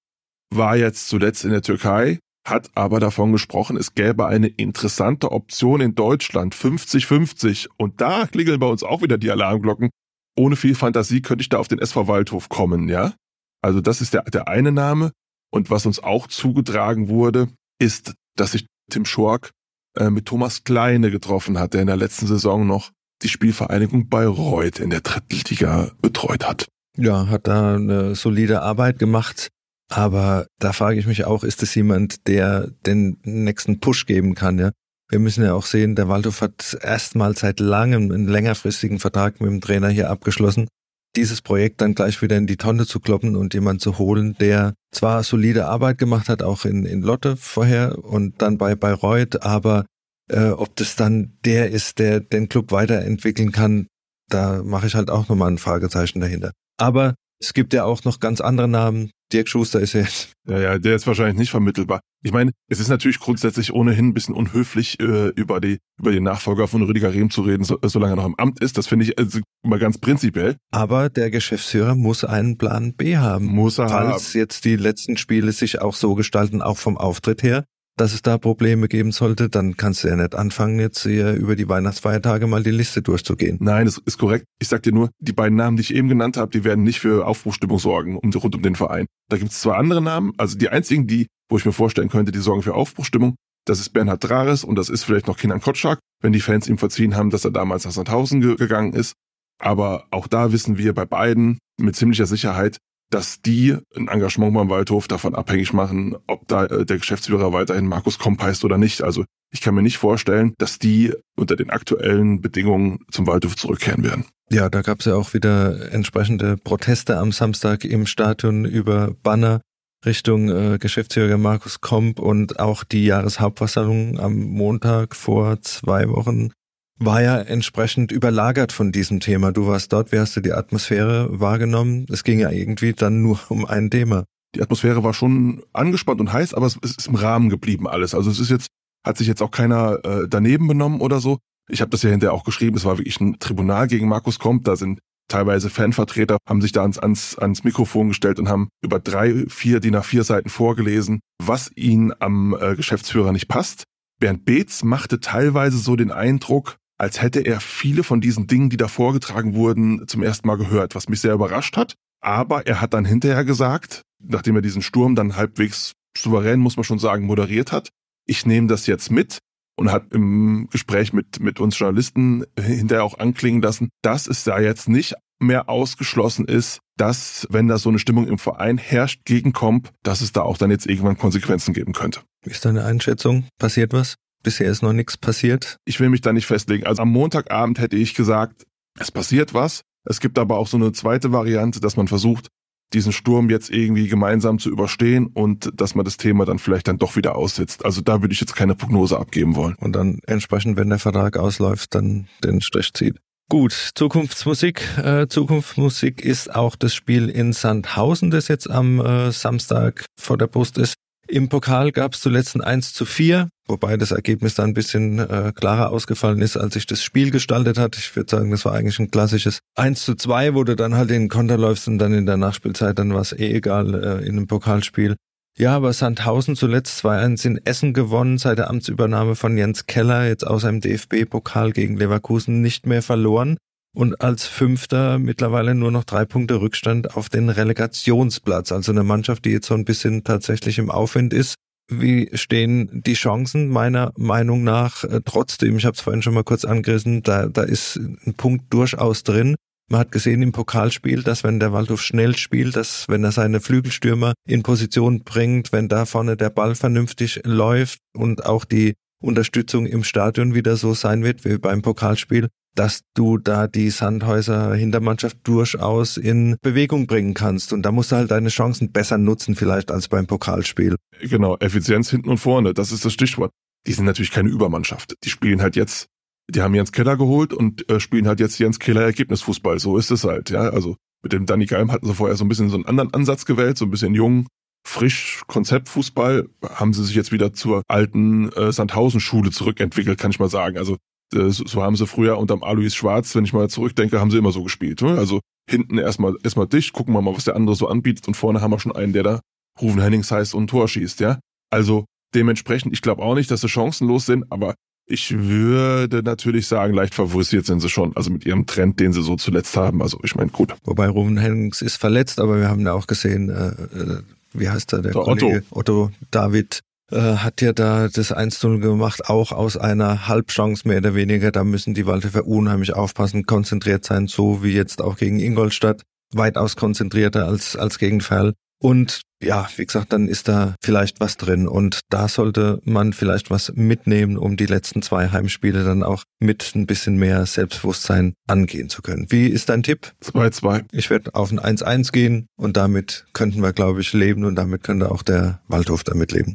[0.51, 2.19] war jetzt zuletzt in der Türkei,
[2.51, 7.69] hat aber davon gesprochen, es gäbe eine interessante Option in Deutschland, 50-50.
[7.77, 9.91] Und da klingeln bei uns auch wieder die Alarmglocken.
[10.37, 13.15] Ohne viel Fantasie könnte ich da auf den SV Waldhof kommen, ja?
[13.63, 15.13] Also das ist der, der eine Name.
[15.51, 17.49] Und was uns auch zugetragen wurde,
[17.81, 19.51] ist, dass sich Tim Schork
[19.97, 22.91] äh, mit Thomas Kleine getroffen hat, der in der letzten Saison noch
[23.23, 26.69] die Spielvereinigung Bayreuth in der dritten Liga betreut hat.
[26.97, 29.49] Ja, hat da eine solide Arbeit gemacht.
[29.89, 34.59] Aber da frage ich mich auch, ist es jemand, der den nächsten Push geben kann,
[34.59, 34.71] ja?
[35.11, 39.51] Wir müssen ja auch sehen, der Waldhof hat erstmal seit langem einen längerfristigen Vertrag mit
[39.51, 40.69] dem Trainer hier abgeschlossen.
[41.17, 44.75] Dieses Projekt dann gleich wieder in die Tonne zu kloppen und jemand zu holen, der
[44.93, 49.87] zwar solide Arbeit gemacht hat, auch in, in Lotte vorher und dann bei Bayreuth, aber
[50.31, 53.87] äh, ob das dann der ist, der den Club weiterentwickeln kann,
[54.29, 56.53] da mache ich halt auch nochmal ein Fragezeichen dahinter.
[56.77, 59.11] Aber es gibt ja auch noch ganz andere Namen.
[59.33, 60.33] Dirk Schuster ist jetzt.
[60.49, 62.01] Ja, ja, der ist wahrscheinlich nicht vermittelbar.
[62.23, 66.23] Ich meine, es ist natürlich grundsätzlich ohnehin ein bisschen unhöflich, äh, über die über den
[66.23, 68.79] Nachfolger von Rüdiger Rehm zu reden, so, solange er noch im Amt ist.
[68.79, 70.57] Das finde ich also mal ganz prinzipiell.
[70.71, 73.45] Aber der Geschäftsführer muss einen Plan B haben.
[73.45, 74.39] Muss er Falls haben.
[74.39, 77.65] jetzt die letzten Spiele sich auch so gestalten, auch vom Auftritt her,
[78.01, 81.57] dass es da Probleme geben sollte, dann kannst du ja nicht anfangen, jetzt hier über
[81.57, 83.59] die Weihnachtsfeiertage mal die Liste durchzugehen.
[83.61, 84.47] Nein, das ist korrekt.
[84.61, 87.01] Ich sag dir nur, die beiden Namen, die ich eben genannt habe, die werden nicht
[87.01, 89.07] für Aufbruchstimmung sorgen um, rund um den Verein.
[89.29, 92.33] Da gibt es zwei andere Namen, also die einzigen, die, wo ich mir vorstellen könnte,
[92.33, 93.35] die sorgen für Aufbruchstimmung.
[93.67, 96.79] Das ist Bernhard Drares und das ist vielleicht noch Kinan Kotschak, wenn die Fans ihm
[96.79, 99.13] verziehen haben, dass er damals nach Sandhausen ge gegangen ist.
[99.61, 102.79] Aber auch da wissen wir bei beiden mit ziemlicher Sicherheit,
[103.11, 107.87] dass die ein Engagement beim Waldhof davon abhängig machen, ob da äh, der Geschäftsführer weiterhin
[107.87, 109.03] Markus Komp heißt oder nicht.
[109.03, 114.05] Also ich kann mir nicht vorstellen, dass die unter den aktuellen Bedingungen zum Waldhof zurückkehren
[114.05, 114.27] werden.
[114.51, 119.61] Ja, da gab es ja auch wieder entsprechende Proteste am Samstag im Stadion über Banner
[120.07, 126.51] Richtung äh, Geschäftsführer Markus Komp und auch die Jahreshauptversammlung am Montag vor zwei Wochen
[126.99, 129.53] war ja entsprechend überlagert von diesem Thema.
[129.53, 132.07] Du warst dort, wie hast du die Atmosphäre wahrgenommen?
[132.11, 134.25] Es ging ja irgendwie dann nur um ein Thema.
[134.55, 138.15] Die Atmosphäre war schon angespannt und heiß, aber es ist im Rahmen geblieben alles.
[138.15, 138.69] Also es ist jetzt,
[139.07, 141.39] hat sich jetzt auch keiner äh, daneben benommen oder so.
[141.71, 144.65] Ich habe das ja hinterher auch geschrieben, es war wirklich ein Tribunal gegen Markus Komp.
[144.65, 148.99] Da sind teilweise Fanvertreter, haben sich da ans, ans, ans Mikrofon gestellt und haben über
[148.99, 153.85] drei, vier DIN A4 Seiten vorgelesen, was ihnen am äh, Geschäftsführer nicht passt.
[154.19, 158.77] Bernd Beetz machte teilweise so den Eindruck, als hätte er viele von diesen Dingen, die
[158.77, 161.95] da vorgetragen wurden, zum ersten Mal gehört, was mich sehr überrascht hat.
[162.21, 166.85] Aber er hat dann hinterher gesagt, nachdem er diesen Sturm dann halbwegs souverän, muss man
[166.85, 167.91] schon sagen, moderiert hat,
[168.27, 169.39] ich nehme das jetzt mit
[169.77, 174.59] und hat im Gespräch mit, mit uns Journalisten hinterher auch anklingen lassen, dass es da
[174.59, 179.53] jetzt nicht mehr ausgeschlossen ist, dass, wenn da so eine Stimmung im Verein herrscht gegen
[179.53, 182.23] Komp, dass es da auch dann jetzt irgendwann Konsequenzen geben könnte.
[182.45, 183.47] Ist deine Einschätzung?
[183.59, 184.17] Passiert was?
[184.43, 185.77] Bisher ist noch nichts passiert.
[185.85, 186.87] Ich will mich da nicht festlegen.
[186.87, 188.67] Also am Montagabend hätte ich gesagt,
[188.99, 189.83] es passiert was.
[190.05, 192.49] Es gibt aber auch so eine zweite Variante, dass man versucht,
[192.95, 196.99] diesen Sturm jetzt irgendwie gemeinsam zu überstehen und dass man das Thema dann vielleicht dann
[196.99, 197.85] doch wieder aussetzt.
[197.85, 199.75] Also da würde ich jetzt keine Prognose abgeben wollen.
[199.75, 203.17] Und dann entsprechend, wenn der Vertrag ausläuft, dann den Strich zieht.
[203.51, 204.83] Gut, Zukunftsmusik.
[204.99, 210.49] Äh, Zukunftsmusik ist auch das Spiel in Sandhausen, das jetzt am äh, Samstag vor der
[210.49, 210.95] Brust ist.
[211.27, 215.19] Im Pokal gab es zuletzt ein 1 zu 4, wobei das Ergebnis da ein bisschen
[215.19, 217.97] äh, klarer ausgefallen ist, als sich das Spiel gestaltet hat.
[217.97, 221.11] Ich würde sagen, das war eigentlich ein klassisches 1 zu 2, wo du dann halt
[221.11, 224.27] in den Konter läufst und dann in der Nachspielzeit, dann war es eh egal äh,
[224.27, 225.17] in einem Pokalspiel.
[225.57, 230.47] Ja, aber Sandhausen zuletzt 2-1 in Essen gewonnen, seit der Amtsübernahme von Jens Keller, jetzt
[230.47, 233.59] außer im DFB-Pokal gegen Leverkusen nicht mehr verloren
[233.99, 238.71] und als Fünfter mittlerweile nur noch drei Punkte Rückstand auf den Relegationsplatz.
[238.71, 241.57] Also eine Mannschaft, die jetzt so ein bisschen tatsächlich im Aufwind ist.
[241.89, 245.77] Wie stehen die Chancen meiner Meinung nach äh, trotzdem?
[245.77, 249.57] Ich habe es vorhin schon mal kurz angerissen, da, da ist ein Punkt durchaus drin.
[249.91, 253.61] Man hat gesehen im Pokalspiel, dass wenn der Waldhof schnell spielt, dass wenn er seine
[253.61, 259.87] Flügelstürmer in Position bringt, wenn da vorne der Ball vernünftig läuft und auch die Unterstützung
[259.87, 265.39] im Stadion wieder so sein wird wie beim Pokalspiel, dass du da die Sandhäuser Hintermannschaft
[265.45, 267.73] durchaus in Bewegung bringen kannst.
[267.73, 270.97] Und da musst du halt deine Chancen besser nutzen vielleicht als beim Pokalspiel.
[271.21, 273.51] Genau, Effizienz hinten und vorne, das ist das Stichwort.
[273.87, 275.15] Die sind natürlich keine Übermannschaft.
[275.25, 276.07] Die spielen halt jetzt,
[276.49, 279.79] die haben Jens Keller geholt und äh, spielen halt jetzt Jens Keller Ergebnisfußball.
[279.79, 280.69] So ist es halt, ja.
[280.69, 283.45] Also mit dem Danny Geim hatten sie vorher so ein bisschen so einen anderen Ansatz
[283.45, 284.47] gewählt, so ein bisschen jung,
[284.87, 290.49] frisch Konzeptfußball, haben sie sich jetzt wieder zur alten äh, Sandhausen-Schule zurückentwickelt, kann ich mal
[290.49, 290.79] sagen.
[290.79, 290.97] Also
[291.33, 294.63] so haben sie früher unterm Alois Schwarz, wenn ich mal zurückdenke, haben sie immer so
[294.63, 295.03] gespielt.
[295.03, 295.19] Ne?
[295.19, 298.61] Also hinten erstmal erstmal dicht, gucken wir mal, was der andere so anbietet und vorne
[298.61, 299.41] haben wir schon einen, der da
[299.81, 301.39] Rufen Hennings heißt und ein Tor schießt, ja.
[301.71, 304.75] Also dementsprechend, ich glaube auch nicht, dass sie chancenlos sind, aber
[305.07, 309.23] ich würde natürlich sagen, leicht favorisiert sind sie schon, also mit ihrem Trend, den sie
[309.23, 310.03] so zuletzt haben.
[310.03, 310.75] Also ich meine, gut.
[310.85, 314.23] Wobei Rufen Hennings ist verletzt, aber wir haben ja auch gesehen, äh, äh
[314.55, 316.05] wie heißt er, der, der Kollege Otto.
[316.05, 321.15] Otto David äh, hat ja da das 1-0 gemacht, auch aus einer Halbchance mehr oder
[321.15, 321.51] weniger.
[321.51, 326.03] Da müssen die Waldhöfer unheimlich aufpassen, konzentriert sein, so wie jetzt auch gegen Ingolstadt.
[326.35, 328.53] Weitaus konzentrierter als, als gegen Ferl.
[328.81, 333.51] Und ja, wie gesagt, dann ist da vielleicht was drin und da sollte man vielleicht
[333.51, 338.89] was mitnehmen, um die letzten zwei Heimspiele dann auch mit ein bisschen mehr Selbstbewusstsein angehen
[338.89, 339.27] zu können.
[339.31, 340.13] Wie ist dein Tipp?
[340.25, 340.85] 2-2.
[340.93, 344.83] Ich werde auf ein 1-1 gehen und damit könnten wir, glaube ich, leben und damit
[344.83, 346.55] könnte auch der Waldhof damit leben.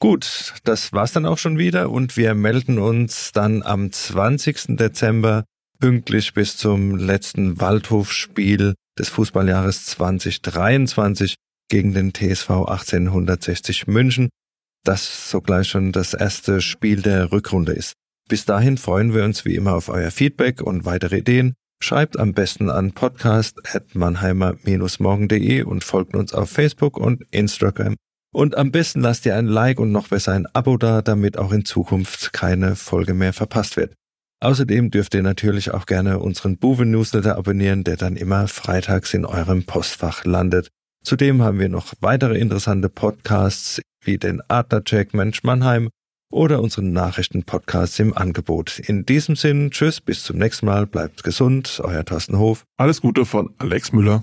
[0.00, 4.76] Gut, das war's dann auch schon wieder und wir melden uns dann am 20.
[4.76, 5.42] Dezember
[5.80, 11.34] pünktlich bis zum letzten Waldhofspiel des Fußballjahres 2023
[11.68, 14.28] gegen den TSV 1860 München,
[14.84, 17.94] das sogleich schon das erste Spiel der Rückrunde ist.
[18.28, 21.54] Bis dahin freuen wir uns wie immer auf euer Feedback und weitere Ideen.
[21.82, 27.96] Schreibt am besten an podcast.mannheimer-morgen.de und folgt uns auf Facebook und Instagram
[28.32, 31.52] und am besten lasst ihr ein Like und noch besser ein Abo da, damit auch
[31.52, 33.94] in Zukunft keine Folge mehr verpasst wird.
[34.40, 39.64] Außerdem dürft ihr natürlich auch gerne unseren Buwe-Newsletter abonnieren, der dann immer freitags in eurem
[39.64, 40.68] Postfach landet.
[41.02, 45.88] Zudem haben wir noch weitere interessante Podcasts wie den Adlercheck Mensch Mannheim
[46.30, 48.78] oder unseren Nachrichten-Podcasts im Angebot.
[48.78, 52.64] In diesem Sinn, tschüss, bis zum nächsten Mal, bleibt gesund, euer Thorsten Hof.
[52.76, 54.22] Alles Gute von Alex Müller.